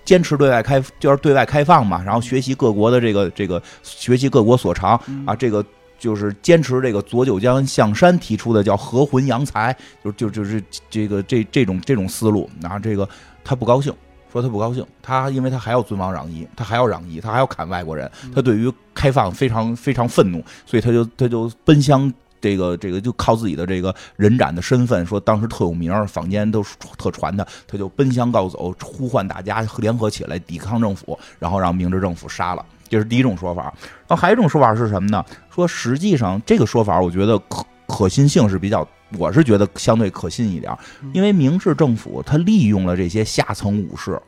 [0.04, 5.64] 坚持对外开，就是对外开放嘛，然后学习各国的这个这个，学习各国所长啊，这个
[5.98, 12.48] 就是坚持这个左九江象山提出的叫和魂扬才，就就就是这个这这种这种思路。
[12.60, 13.08] 然后这个
[13.42, 13.92] 他不高兴，
[14.32, 22.12] 说他不高兴，他因为他还要尊王攘夷，他还要攘夷，他还要砍外国人，他对于开放非常非常愤怒，所以他就他就奔向。
[22.40, 26.62] 这个这个就靠自己的这个人斩的身份，说当时特有名，坊间都
[26.98, 32.62] 特传的，他就奔相告走，呼唤大家联合起来抵抗政府，然后让明治政府杀了。
[32.94, 33.64] 这是第一种说法。
[34.06, 35.24] 然后还有一种说法是什么呢？
[35.50, 38.86] 说实际上这个说法，我觉得可可信性是比较，
[39.18, 40.72] 我是觉得相对可信一点，
[41.12, 44.20] 因为明治政府他利用了这些下层武士，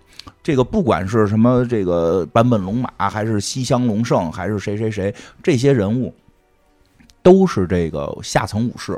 [0.42, 6.12] 这个不管是什么这个坂本龙马，还是西乡隆盛，还是谁谁谁这些人物。
[7.22, 8.96] 都是这个下层武士，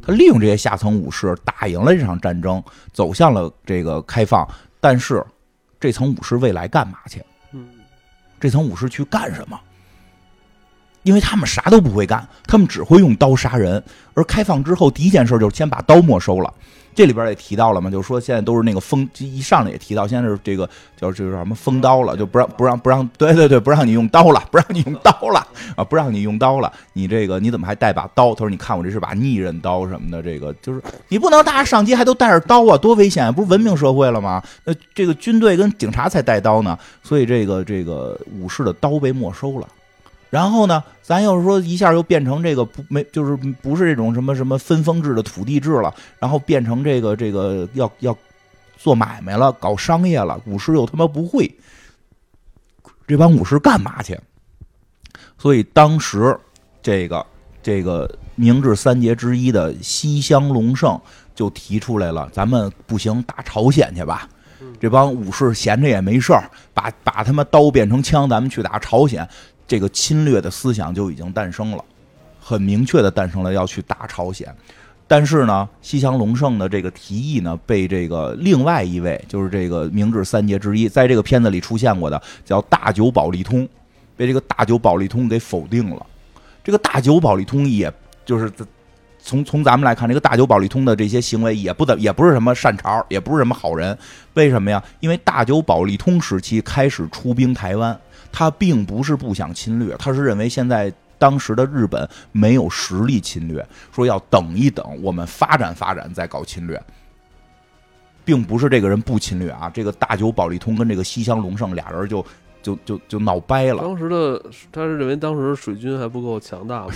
[0.00, 2.62] 他利用这些下层武士打赢了这场战争，
[2.94, 4.48] 走向了这个开放。
[4.80, 5.22] 但是，
[5.78, 7.22] 这层武士未来干嘛去？
[8.38, 9.58] 这层武士去干什么？
[11.02, 13.82] 因为他们啥都不会干，他们只会用刀杀人。
[14.16, 16.52] 而开放之后，第一件事就是先把刀没收了。
[16.94, 20.66] 这里边也提到了嘛，就是说现在都是那个封，一上来也提到，现在是这个
[20.98, 25.46] 叫这个什么封刀了，就不让不让不让，对对对，不让你用刀了，不让你用刀了
[25.76, 28.34] 啊，不让你用刀了，你这个你怎么还带把刀？
[28.34, 33.30] 他说你看我这是把逆刃刀什么的，这个就是你不能大家上街还都带着刀啊，多危险！
[33.34, 34.42] 不是文明社会了吗？
[34.64, 39.68] 那这个军队跟警察才带刀呢，所以这个这个武士的刀被没收了。
[40.28, 48.16] 然后呢，咱要是说一下又变成这个不没，就是不是这种什么什么分封制的土地制了，然后变成这个这个要要
[48.76, 51.52] 做买卖了，搞商业了，武士又他妈不会，
[53.06, 54.18] 这帮武士干嘛去？
[55.38, 56.36] 所以当时
[56.82, 57.24] 这个
[57.62, 61.00] 这个明治三杰之一的西乡隆盛
[61.34, 64.28] 就提出来了，咱们不行，打朝鲜去吧。
[64.80, 69.26] 这帮武士闲着也没事儿，把把他妈刀变成枪，咱们去打朝鲜。
[69.66, 71.84] 这个侵略的思想就已经诞生了，
[72.40, 74.54] 很明确的诞生了要去打朝鲜，
[75.08, 83.68] 但是呢，西乡隆盛的这个提议呢，被这个另外一位，就是这个明治三杰之一，在这个片子里出现过的叫大久保利通，
[84.16, 86.06] 被这个大久保利通给否定了。
[86.62, 87.92] 这个大久保利通，也
[88.24, 88.50] 就是
[89.18, 93.96] 从从咱们来看，这个大久保利通的这些行为也不怎也不是什么善茬，也不是什么好人。
[94.34, 94.82] 为什么呀？
[95.00, 97.98] 因为大久保利通时期开始出兵台湾。
[98.38, 106.78] 他并不是不想侵略，他是认为现在当时的日本没有实力侵略，说要等一等，我们发展发展再搞侵略，
[108.26, 109.70] 并不是这个人不侵略啊。
[109.70, 112.22] 这个大久保利通跟这个西乡隆盛俩人就
[112.62, 113.80] 就就就闹掰了。
[113.80, 114.38] 当时的
[114.70, 116.92] 他是认为当时水军还不够强大吗？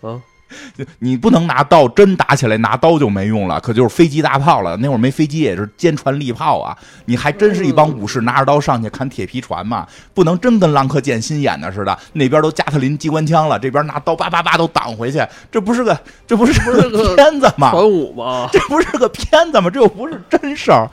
[0.00, 0.22] 啊？
[1.00, 4.76] 你不能拿刀真打起来，拿刀就没用了，可就是飞机大炮了。
[4.78, 6.76] 那会儿没飞机，也是坚船利炮啊。
[7.06, 9.86] 你还真是一帮武士拿着刀上去砍铁皮船嘛？
[10.14, 15.20] 不能真跟《浪客剑心》演的似的，那边都加特林机关枪了，这边拿刀叭叭叭都挡回去，
[15.50, 16.52] 这不是个这不是
[16.90, 17.70] 个 片子吗？
[17.70, 18.48] 传武吗？
[18.52, 19.70] 这不是个片子吗？
[19.70, 20.90] 这又不是真事儿。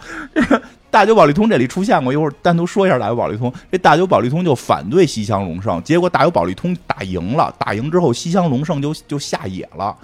[0.89, 3.53] 大久保利通这里出现过，一会儿单独说一下大久保利通。
[3.71, 9.95] 这大久保利通就反对西乡隆盛，结果大久保利通打赢了，打赢之后西乡隆盛就就下野了，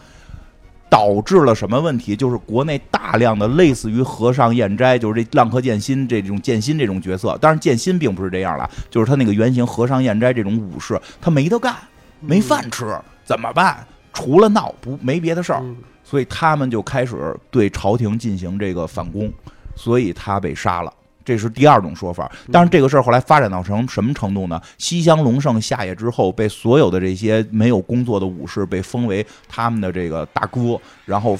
[0.90, 2.16] 导致了什么问题？
[2.16, 11.76] 就是国内大量的类似于和尚彦斋，就是这浪客剑心这种剑心这种角色，当然剑心并不是这样了，就是他那个原型和尚彦斋这种武士，他没得干，
[12.20, 13.84] 没饭吃，怎么办？
[14.12, 15.64] 除了闹，不没别的事儿，
[16.04, 19.32] 所以他们就开始对朝廷进行这个反攻。
[19.76, 20.94] 所以他被杀了，
[21.26, 22.32] 这是第二种说法。
[22.52, 24.62] 但是这个事儿后来发展到成什么程度呢？
[24.78, 31.38] 西乡隆盛下野之后，被所有的这些没有工作的武士被封为他们的这个大哥，然后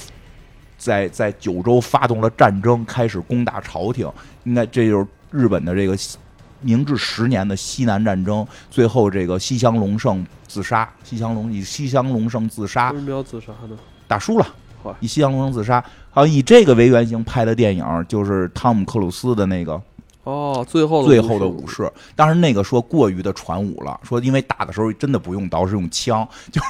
[0.76, 4.10] 在在九州发动了战争，开始攻打朝廷。
[4.44, 5.96] 应该这就是日本的这个
[6.60, 8.46] 明治十年的西南战争。
[8.70, 13.78] 最后这个西乡隆盛自杀，西乡隆以西乡隆盛自杀，为什么要自杀呢？
[14.08, 14.46] 打输了。
[15.00, 19.80] 以西乡隆盛自杀，好以这个为原型拍的电影，就是汤姆克鲁斯的那个
[20.24, 21.90] 哦，最后最后的武士。
[22.16, 26.60] 当时那个说过于的传武了，说因为打的时候真的不用刀，是用枪，就。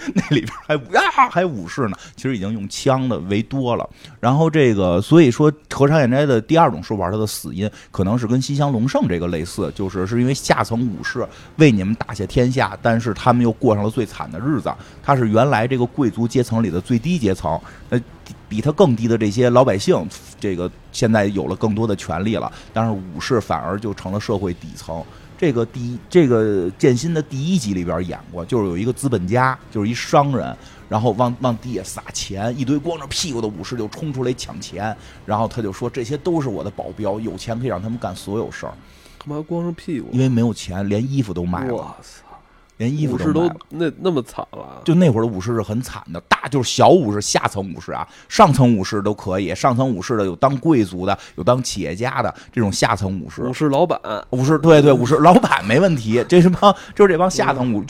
[0.14, 3.88] 那里边还啊 还武士呢，其实已经用枪的为多了。
[4.18, 11.26] 然后这个，所以说和尚彦斋的第二种说法，他的死因可能是跟西乡隆盛这个类似，就是是因为下层武士
[11.56, 14.72] 为你们打下天下，但是他们又过上了最惨的日子。
[15.02, 18.00] 他是原来这个贵族阶层里的最低阶层，呃，
[18.48, 20.06] 比他更低的这些老百姓，
[20.38, 25.02] 这个现在有了更多的权利了，但是武士反而就成了社会底层。
[25.40, 30.54] 这个第一，这个剑心的第一集里边演过，就是有一个资本家，就是一商人，
[30.86, 38.74] 然后往往地下撒钱，一堆光着屁股的武士就冲出来抢钱，然后他就说这些都是我的保镖，有钱可以让他们干所有事儿。
[39.18, 40.10] 他妈光着屁股？
[40.12, 41.72] 因为没有钱，连衣服都卖了。
[41.72, 42.29] 我操！
[42.80, 43.48] 连衣服都。
[43.68, 54.00] 那那么惨了，就那会儿的武士是很惨的，大就是小武士、下层武士啊，上层武士都可以，上层武士的有当贵族的，有当企业家的，这种下层武士武士老板。
[54.30, 57.84] 武士对对武士老板没问题，这是帮就是这帮下层武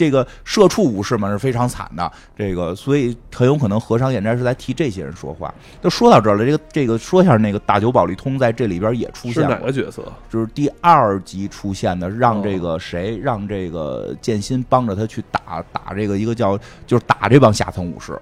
[0.00, 5.52] 这个社畜武士们是非常惨的，这个所以很有可能和尚演斋是在替这些人说话。
[5.82, 10.02] 都说到这儿了，这个这个说一下那个大久保利通在这里边也出现了，哪个角色？
[10.30, 18.18] 就是第二集出现的，让这哦个谁让这个剑心帮着他去打打这个一个叫就是打这帮下层武士。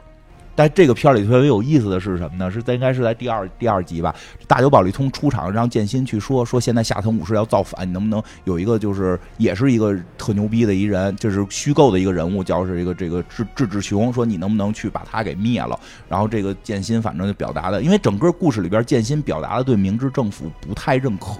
[0.58, 2.50] 但这个片儿里特别有意思的是什么呢？
[2.50, 4.12] 是在应该是在第二第二集吧，
[4.48, 15.78] 大久保利通出场，让剑心去说说现在下层武士要造反，你能不能有一个就是也是一个特牛逼的一人，就是虚构的一个人物，叫是一个这个智智志雄，说你能不能去把他给灭了？
[16.08, 21.38] 然后这个剑心反正就表达的，因为整个故事里边剑心表达的对明治政府不太认可。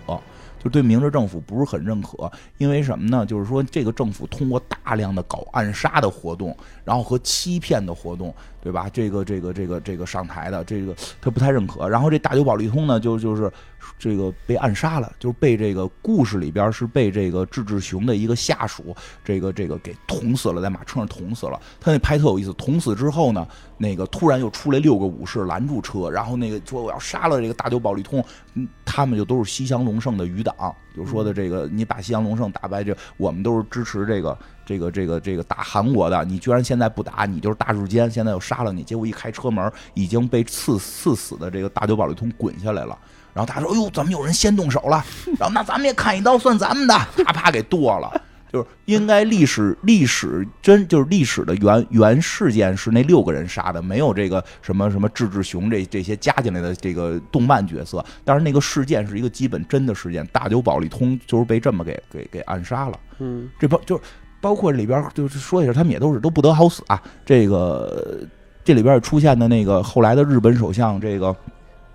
[0.59, 3.25] 就对明治政府不是很认可，因为什么呢？
[3.25, 8.89] 就是说这个政府通过大量的搞暗杀的活动，然后和欺骗的活动，对吧？
[8.93, 11.89] 这个这个这个这个上台的这个他不太认可。
[11.89, 13.51] 然后这大久保利通呢，就就是
[13.99, 18.95] 这个被暗杀了，就是被这个故事里边是被这个志志雄的一个下属，
[19.25, 21.61] 这个这个给捅死了，在马车上捅死了。
[21.81, 23.47] 他那拍特有意思，捅死之后呢，
[23.77, 42.97] 那个突然又出来六个武士拦住车，然后那个说我要杀了这个大久保利通，嗯，他们就都是西乡隆盛的余党党，就说的这个你把西洋龙胜打败，这我们都是支持这个这个这个这个打韩国的，你居然现在不打，你就是大日奸，现在又杀了你，结果一开车门，已经被刺刺死的这个大久保利通滚下来了。
[43.35, 45.05] 然后他说：“哎呦，怎么有人先动手了？
[45.39, 46.95] 然后那咱们也砍一刀算咱们的，
[47.25, 48.11] 啪啪给剁了。”
[48.53, 58.05] 就是应该历史历史真就是历史的原原事件是那六个人杀的，没有这个什么什么志志雄这这些加进来的这个动漫角色。
[58.25, 62.99] 但是那个事件是一个基本真的事件，大久保利通就是被这么给给给暗杀了。
[63.19, 64.03] 嗯，这包就是
[64.41, 67.03] 包括里边就是说一下，他们也都是都不得好死啊。
[67.27, 68.21] 这个
[68.65, 71.37] 这里边出现的那个后来的日本首相这个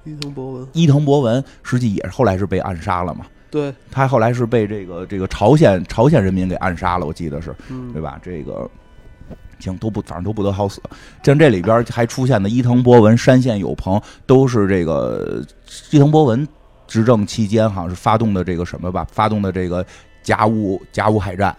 [0.03, 3.25] 伊藤博文，伊藤博文，实际也是后来是被暗杀了嘛。
[3.53, 8.19] 对，他后来是被这个这个朝鲜朝鲜人民给暗杀了，我记得是嗯对，吧？
[8.23, 8.67] 这个
[9.59, 10.81] 行都不，反正都不得好死。
[11.21, 15.45] 像这里边还出现的伊藤博文、山县有朋，都是这个
[15.91, 16.47] 伊藤博文
[16.87, 19.85] 执政期间，好像是发动的这个什么吧，发动的这个
[20.23, 21.55] 甲午甲午海战。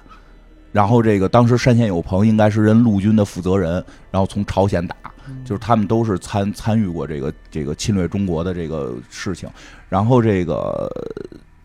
[0.72, 3.74] 然后这个当时山县有朋应该是人陆军的负责人，
[4.10, 4.96] 然后从朝鲜打，
[5.44, 9.48] 就是他们都是参参与过这个这个侵略中国的这个事情。
[9.88, 10.90] 然后这个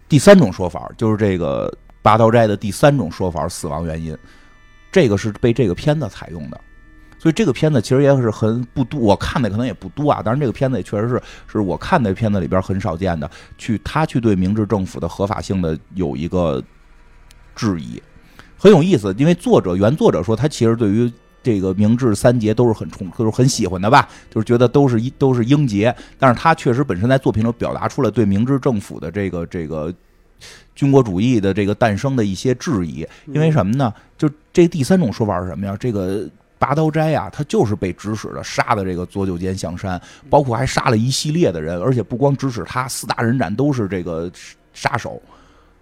[0.10, 4.18] 第三种说法就是这个八道斋的第三种说法，死亡原因，
[4.92, 6.60] 这个是被这个片子采用的。
[7.20, 10.22] 所以这个片子其实也是很不多，我看的可能也不多啊。
[10.24, 16.64] 当然，这个片子也确实是是我看的片子里边很少见的，去他去对明治政府的合法性的有一个
[17.58, 18.02] 质疑，
[18.58, 19.14] 很有意思。
[19.18, 21.12] 因为作者原作者说，他其实对于
[21.50, 25.96] 这个明治三杰都是很崇，都是很喜欢的吧，就是觉得都是一都是英杰。
[26.20, 29.92] 但是他确实本身在作品中表达出了对明治政府的这个这个
[30.76, 33.04] 军国主义的这个诞生的一些质疑。
[33.34, 33.92] 因为什么呢？
[34.16, 35.76] 就这第三种说法是什么呀？
[35.80, 36.30] 这个
[36.60, 44.32] 拔刀斋呀，他就是被指使的杀的这个左九间象山，包括还杀了一系列的人，而且不光指使他，四大人斩都是这个
[44.72, 45.20] 杀手。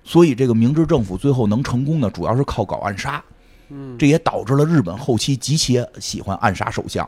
[0.05, 3.21] 所以，这个明治政府最后能成功呢，主要是靠搞暗杀。
[3.97, 7.07] 这也导致了日本后期极其喜欢暗杀首相，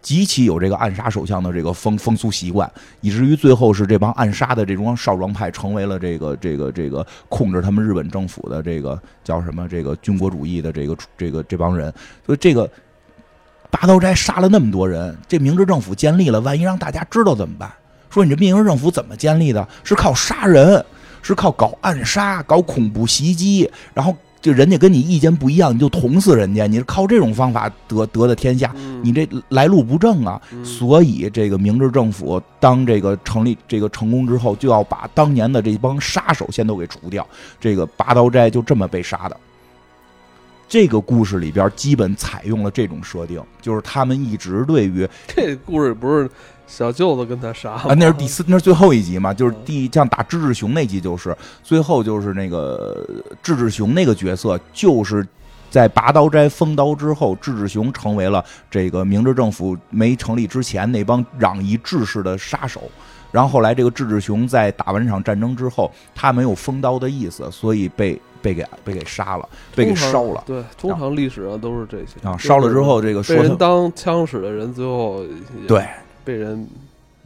[0.00, 2.70] 极其有这个暗杀首相的这个风风俗习惯，
[3.00, 11.92] 以至于最后是这帮暗杀的这种少壮派成为了这个这个这个控制他们日本政府的这个叫什么这个军国主义的这个这个这帮人，
[12.26, 12.68] 所以这个
[13.70, 17.72] 八刀斋杀了那么多人，这明治政府建立了，万一让大家知道怎么办？
[18.10, 19.66] 说你这明治政府怎么建立的？
[19.84, 20.84] 是靠杀人，
[21.22, 30.42] 是靠搞暗杀、搞恐怖袭击，然后就人家跟你意见不一样，你就捅死人家，你是靠这种方法得得的天下，嗯你这来路不正啊。
[30.52, 37.24] 嗯所以这个明治政府当这个成立这个成功之后，就要把当年的这帮杀手先都给除掉。
[37.60, 39.36] 这个拔刀斋就这么被杀的。
[40.68, 46.28] 这个故事里边基本采用了这种设定，就是他们一直对于 这故事不是
[46.72, 53.06] 小舅子跟他杀吗啊，那是第四，那是最后一集嘛，就是第像打智志雄那集，就是最后就是那个
[53.42, 55.26] 智志雄那个角色，就是
[55.70, 62.90] 在拔刀斋封刀之后，智志雄成为了这个明治政府没成立之前那帮攘夷志士的杀手。
[63.30, 72.34] 然后后来这个智志雄在打完这场战争之后，他没有封刀的意思，所以被被给被给杀了，被给烧了对，通常历史上都是这些啊！
[72.38, 75.22] 烧了之后，这个被人说当枪使的人，最后
[75.68, 75.86] 对
[76.24, 76.66] 被人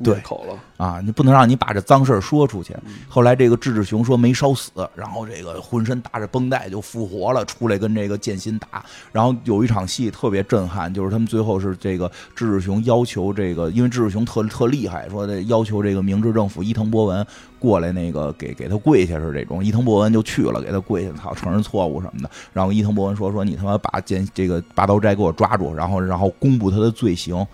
[0.03, 0.59] 对灭口了。
[0.77, 2.75] 啊，你不能让你把这脏事儿说出去。
[2.85, 8.85] 嗯后来这个志志雄说没烧死，然后这个浑身搭着绷带就复活了，出来跟这个剑心打。
[9.11, 17.27] 然后有一场戏特别震撼，就是他们最后是这个志志雄要求这个，因为志志雄特特厉害，说的要求这个明治政府伊藤博文
[17.59, 22.31] 过来那个给给他跪下是这种，伊藤博文就去了，给他跪下，操，承认错误什么的。
[22.53, 27.47] 然后伊藤博文说说你他妈把剑这个拔刀斋给我抓住，然后然后公布他的罪行。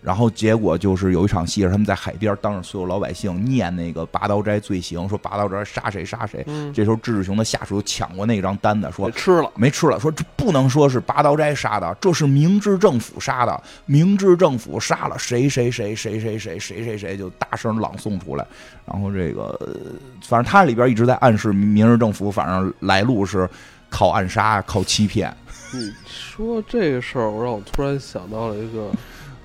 [0.00, 6.42] 然后结果就是有一场戏是他们在海边当着所有老百姓念那个拔刀斋罪行，说拔刀斋杀谁杀谁。
[6.46, 9.50] 嗯，这时候志志雄的下属抢过那张单子，说给吃了。
[9.56, 18.46] 没吃了，说这不能说是拔刀斋杀的，这是明治政府杀的，明治政府杀了谁谁谁谁谁谁谁谁谁，就大声朗诵出来。
[18.86, 19.76] 然后这个，呃
[20.22, 23.48] 反正他里边一直在暗示明治政府，反正来路是
[23.90, 25.34] 靠暗杀、靠欺骗。
[25.72, 28.90] 你说这个事儿，我让我突然想到了一个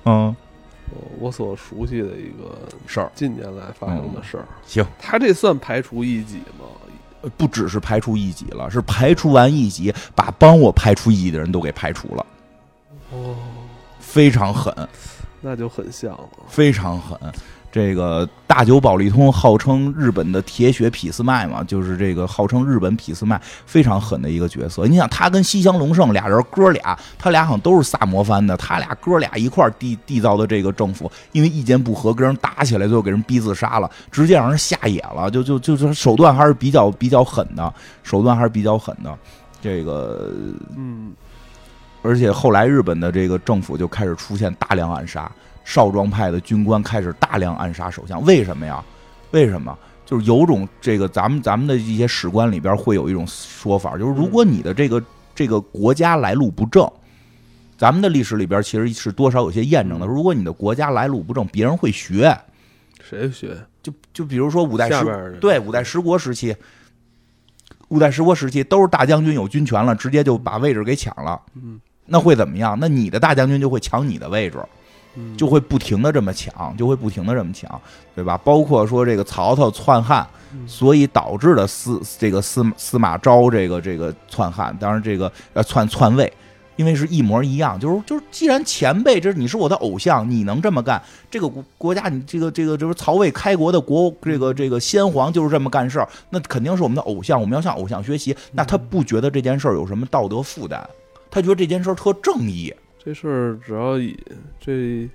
[0.04, 0.36] 嗯，呃
[1.18, 4.44] 我所熟悉的一个事儿近年来发生的事儿。
[4.66, 6.66] 行，他这算排除异己吗？
[7.22, 12.26] 呃不只是排除异己了，是排除完异己，把帮我排除异己的人都给排除了，
[13.12, 13.34] 哦，
[13.98, 14.74] 非常狠。
[15.40, 16.28] 那就很像了。
[16.48, 17.18] 非常狠。
[17.74, 24.86] 这个大久保利通号称日本的铁血匹斯麦嘛，就是这个号称日本匹斯麦，非常狠的一个角色。
[24.86, 39.12] 你想，他跟西乡隆盛俩人哥俩，他俩好像都是萨摩藩的，他俩哥俩一块儿缔缔造的这个政府，因为意见不合跟人打起来，最后给人逼自杀了，直接让人下野了，就就就就手段还是比较比较狠的，手段还是比较狠的。
[39.60, 40.30] 这个
[40.76, 41.12] 嗯，
[42.02, 45.28] 而且后来日本的这个政府就开始出现大量暗杀，
[45.64, 48.24] 少壮派的军官开始大量暗杀首相。
[48.24, 48.84] 为什么呀？
[49.32, 49.76] 为什么？
[50.06, 55.02] 就是有种这个咱们咱们的一些史官里边会有一种说法，就是如果你的这个
[55.34, 56.86] 这个国家来路不正，
[57.78, 60.06] 咱们的历史里边其实是多少有些验证的。
[60.06, 62.38] 如果你的国家来路不正，别人会学。
[63.02, 63.56] 谁学？
[63.82, 66.54] 就就比如说五代十对五代十国时期，
[67.88, 71.40] 五代十国时期都是大将军有军权了，直接就把位置给抢了。
[71.54, 72.76] 嗯，那会怎么样？
[72.78, 74.68] 那你的大将军就会抢你的位置，嗯
[75.36, 77.80] 就会不停的这么抢，就会不停的这么抢，
[78.14, 78.38] 对吧？
[78.44, 86.32] 包括说这个曹操篡汉，嗯所以导致的司这个司司马昭这个这个篡汉，当然这个呃篡篡位。
[86.76, 91.00] 因为是一模一样，就是就是，既然前辈这你是我的偶像，你能这么干，
[91.30, 98.36] 这个国国家你这个这个就是曹魏开国的国这个这个先皇就是这么干事儿，那肯定是我们的偶像，我们要向偶像学习。
[98.50, 100.84] 那他不觉得这件事儿有什么道德负担，
[101.30, 102.74] 他觉得这件事儿特正义。
[103.04, 104.18] 这事儿只要以
[104.58, 105.06] 这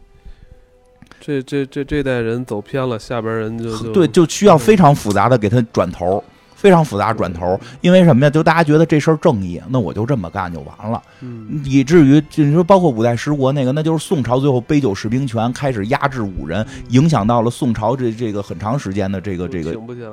[1.20, 6.24] 这这这这代人走偏了，下边人就就对，就需要非常复杂的给他转头，
[6.56, 7.60] 非常复杂转头。
[7.82, 8.30] 因为什么呀？
[8.30, 11.02] 就大家觉得这事儿正义，那我就这么干就完了。
[11.22, 20.12] 嗯以至于就你说，包括五代十国那个，那就是宋朝最后杯酒释兵权，开始压制武人，影响到了宋朝这这个很长时间的这个这个挺不起来。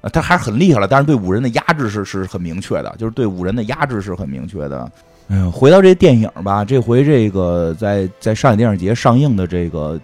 [0.00, 4.90] 呃，他还是很厉害了，但是对五人的压制是是很明确的，就是对五人的压制是很明确的。
[5.32, 9.98] 嗯，回到这电影吧，这回这个在在上海电影节上映的这个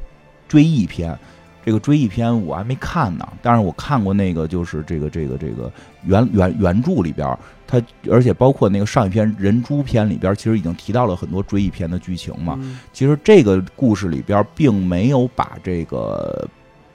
[0.46, 1.18] 追忆篇，
[1.64, 5.70] 这个追忆篇我还没看呢，但是我看过那个就是这个这个这个
[6.04, 12.56] 原原原著里边，它而且包括那个上一篇人猪篇里边，其实已经提到了很多追忆篇的剧情嘛。
[12.60, 16.46] 嗯其实这个故事里边并没有把这个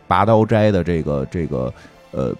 [0.07, 1.73] 拔刀斋的这个这个
[2.11, 2.34] 呃，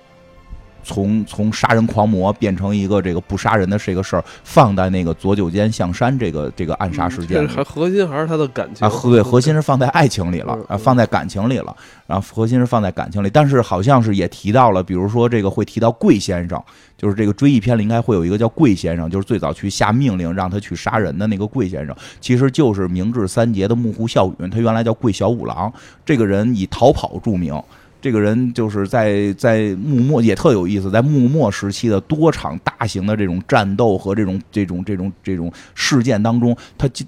[0.84, 11.76] 从从杀人狂魔变成一个这个不杀人的这个事儿放在那个左九间象山这个这个暗杀事件核心还是他的感情啊，核对，核心是放在爱情里了嗯，啊，嗯放在感情里了，
[12.08, 16.62] 然后核心是放在感情里，但是好像是也提到了，比如说这个会提到桂先生，
[16.98, 25.72] 就是这个追忆篇里应该会有一个叫桂先生，就是最早去下命令让他去杀人的那个桂先生，其实就是明治三杰的幕户孝允，他原来叫桂小五郎，
[26.06, 27.62] 这个人以逃跑著名。
[28.02, 37.06] 这个人就是在在幕末也特有意思，在幕末时期的多场大型的这种战斗和这种这种这种这种事件当中，他经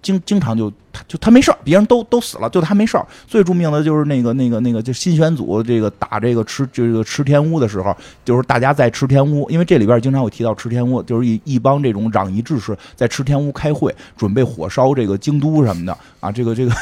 [0.00, 3.04] 经经常就他就他没事儿，别人都都死了，就他没事儿。
[3.26, 16.72] 最著名的就是那个那个那个就新选组这个打这个池这个池田屋的时候，就是大家在池田屋，因为这里边经常会提到池田屋，就是一一帮这种攘夷志士在池田屋开会，准备火烧这个京都什么的啊，这个这个。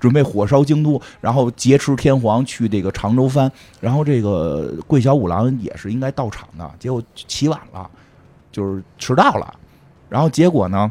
[0.00, 7.88] 准备火烧京都，然后劫持天皇去这个常州藩，然后这个桂小五郎也是应该到场的，结果起晚了，
[8.50, 9.54] 就是迟到了，
[10.08, 10.90] 然后结果呢，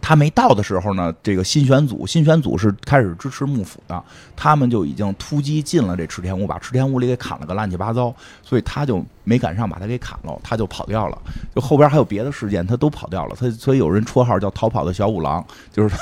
[0.00, 4.02] 他没到的时候呢，这个新选组新选组是开始支持幕府的，
[4.36, 11.18] 他们就已经突击进了这池田屋，把池田屋里给砍了个乱七八糟，所以他就没赶上把他给砍了，他就跑掉了。
[11.54, 15.96] 就后边还有别的事件，他都跑掉了，他所以有人绰号叫“逃跑的小五郎”，就是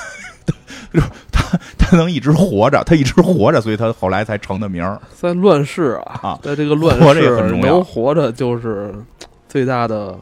[0.92, 5.00] 就是他他能一直活着，他一直活着，所以他后来才成的名儿。
[5.14, 8.94] 在乱世啊，啊在这个乱活着也世很重要能活着就是
[9.48, 10.16] 最大的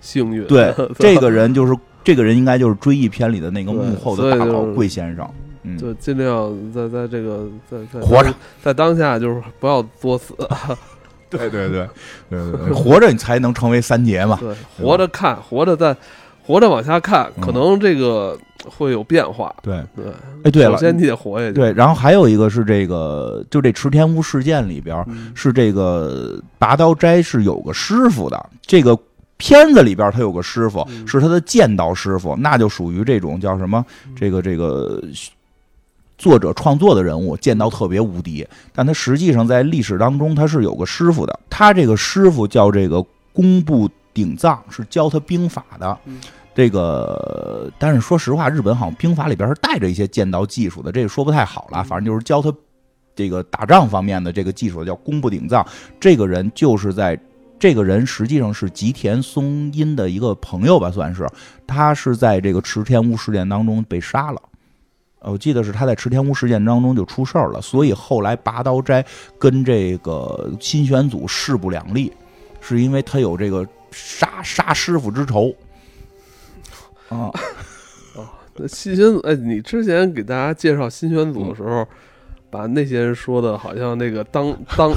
[0.00, 0.46] 幸运。
[0.46, 5.28] 对， 这个人就是这个人，应该就是《追忆》篇里的那个幕后的大佬桂先生。
[5.64, 10.34] 嗯，就尽量在在这个在在活着，在当下就是不要作死，
[11.30, 11.88] 对对对
[12.28, 14.36] 对对对， 活着你才能成为三杰嘛。
[14.40, 15.96] 对，活着看，活着在，
[16.46, 17.40] 活着往下看，嗯。
[17.40, 19.54] 可能这个会有变化。
[19.62, 20.04] 对，对，
[20.44, 21.52] 哎，对了，首先你得活下去。
[21.52, 28.98] 对，然后还有一个是这个，就这池田屋事件里边，嗯，是这个拔刀斋是有个师傅的，这个
[29.36, 31.06] 片子里边他有个师傅，嗯。
[31.06, 33.84] 是他的剑道师傅，那就属于这种叫什么？
[34.14, 35.02] 这个这个
[36.18, 45.98] 作者创作的人物，剑道特别无敌，但他实际上在历史当中他是有个师傅的，他这个师傅叫这个工部鼎藏，是教他兵法的。
[46.06, 46.20] 嗯
[46.54, 51.82] 这个，但是说实话，日本好像兵法里边是带着一些剑道技术的，这个说不太好了。
[51.82, 52.54] 反正就是教他
[53.16, 55.66] 这个打仗方面的这个技术，叫工部顶藏。
[55.98, 57.18] 这个人就是在，
[57.58, 61.26] 这个人实际上是吉田松阴的一个朋友吧，算是。
[61.66, 64.38] 他是在这个池田屋事件当中被杀了。
[65.20, 69.02] 呃我记得是他在池田屋事件当中就出事儿了，所以后来拔刀斋
[69.38, 72.12] 跟这个新选组势不两立，
[72.60, 75.54] 是因为他有这个杀杀师傅之仇。
[77.08, 77.30] 啊，
[78.56, 81.86] 那新选组，哎，你之前给大家介绍新选组的时候，
[82.52, 84.94] 把那些人说的好像那个当当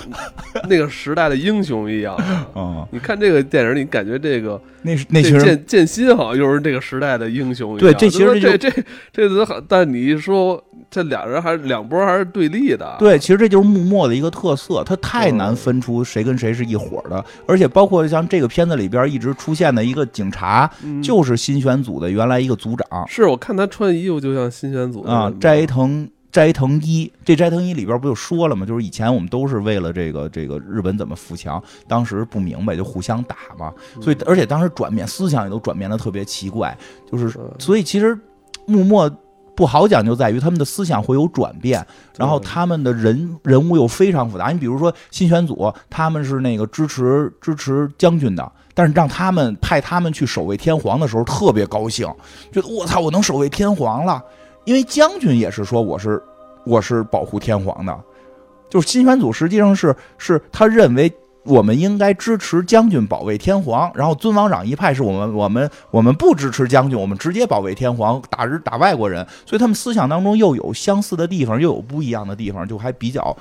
[0.67, 2.13] 那个时代的英雄一样。
[2.53, 7.79] 嗯，你看这个电影，你感觉这个那是那剑剑心好像又是这个时代的英雄一样。
[7.79, 8.69] 对这其实这这
[9.13, 10.61] 这这好，但你一说
[10.91, 12.97] 这俩人还是两波还是对立的。
[12.99, 26.05] 对，其实这就是幕末的一个特色，它太难嗯分出谁跟谁是一伙儿的，而且包括像这个片子里边一直出现的一个警察，嗯，就是新选组的原来一个组长是我看他穿衣服就像新选组啊斋藤
[26.35, 27.09] 斋藤一。
[27.23, 28.65] 这斋藤一里边不就说了吗？
[28.65, 33.71] 就是以前我们都是为了这个这个日本怎么富强，当时不明白就互相打嘛，
[34.01, 36.77] 所以而且当时转变思想也都转变的特别奇怪，
[37.09, 38.19] 就是嗯所以其实
[38.65, 39.09] 幕末。
[39.57, 41.87] 不好讲就在于他们的思想会有转变，
[42.17, 44.49] 然后他们的人人物又非常复杂。
[44.49, 52.05] 你比如说新选组，他们是那个支持支持将军的，但是让他们派他们去守卫天皇的时候，特别高兴，
[52.51, 54.21] 觉得我操，我能守卫天皇了。
[54.65, 56.21] 因为将军也是说我是
[56.65, 57.97] 我是保护天皇的，
[58.69, 61.11] 就是新选组实际上是是他认为。
[61.47, 73.37] 我们应该支持将军保卫天皇，然后尊王攘夷派是我们我们我们不支持将军，我们直接保卫天皇，打日打外国人，所以他们思想当中又有相似的地方，又有不一样的地方，就还比较，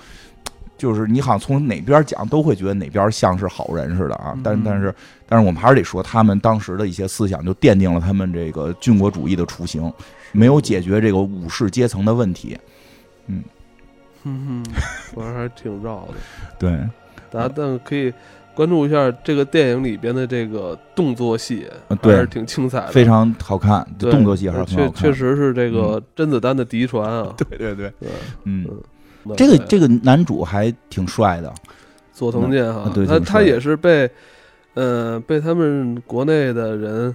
[0.77, 4.37] 就是你好像从哪边讲都会觉得哪边像是好人似的啊。
[4.45, 4.95] 但但是
[5.27, 9.91] 但是我们还是得说，他们当时的一些思想就奠定了他们这个军国主义的雏形，
[10.35, 12.59] 没有解决这个武士阶层的问题。
[13.29, 13.43] 嗯。
[14.23, 14.65] 哼，
[15.15, 16.15] 反正还是挺绕的。
[16.59, 16.71] 对，
[17.31, 18.13] 大家但可以
[18.55, 22.15] 关注一下这个电影里边的这个动作戏，呃对。
[22.15, 24.95] 还是挺精彩的，非常好看，对动作戏还是很确好看。
[24.95, 27.35] 确实是这个甄子丹的嫡传啊。
[27.37, 28.09] 对对对，对，
[28.45, 28.67] 嗯，
[29.37, 31.53] 这个这个男主还挺帅的，
[32.13, 34.09] 佐藤健哈嗯，对他他也是被
[34.73, 37.15] 呃被他们国内的人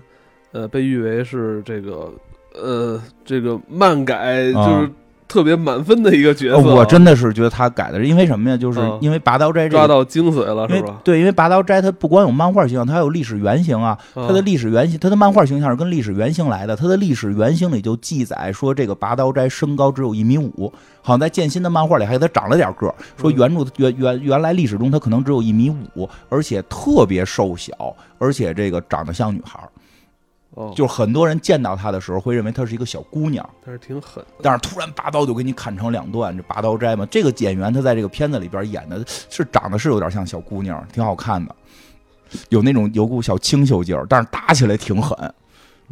[0.52, 2.14] 呃被誉为是这个
[2.62, 4.90] 呃这个漫改啊就是
[5.28, 8.58] 特别满分的一个角色我真的是觉得他改的是，因为什么呀？
[8.58, 11.00] 就是嗯因为拔刀斋这个抓到精髓了是吧？
[11.04, 13.96] 对，因为拔刀斋它不光有漫画形象，它还有历史原型啊。
[14.16, 16.76] 它它的历史原型，它的漫画形象是跟历史原型来的。
[16.76, 20.74] 它的历史原型里就记载说，这个拔刀斋身高只有一米五，
[21.04, 22.96] 好像在剑心的漫画里还给他长了点个儿。
[23.16, 29.70] 说嗯原著原原原来历史中他可能只有一米五，而且特别瘦小，而且这个长得像女孩儿。
[30.60, 36.36] 哦，就是很多人见到她的时候会认为她是一个小姑娘，但是挺狠的，但是突然拔刀就给你砍成两段。
[36.36, 41.56] 这拔刀斋嘛，这个演员她在这个片子里边演的是长得是有点像小姑娘，挺好看的，
[42.50, 45.18] 有那种有股小清秀劲儿，但是打起来挺狠，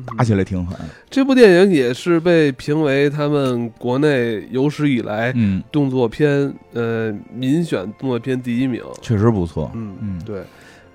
[0.05, 0.77] 打起来挺狠。
[1.09, 8.83] 这部电影也是被评为他们国内有史以来嗯，动作片呃民选动作片第一名。
[9.01, 9.71] 确实不错。
[9.73, 10.43] 嗯嗯对，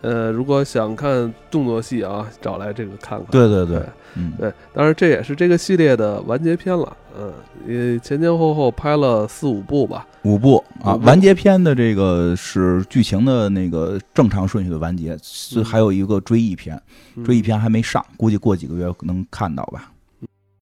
[0.02, 3.28] 呃，如果想看动作戏啊，找来这个看看。
[3.30, 6.96] 对对对对，嗯，对，当然这也是这个系列的完结篇了。
[7.18, 7.32] 嗯，
[7.66, 10.06] 也前前后后拍了四五部吧。
[10.22, 16.80] 五部啊，部完结篇的这个是剧情的那个正常顺序的完结，是嗯还有一个追忆篇，
[17.16, 19.90] 嗯追忆篇还没上，估计过几个月能看到吧。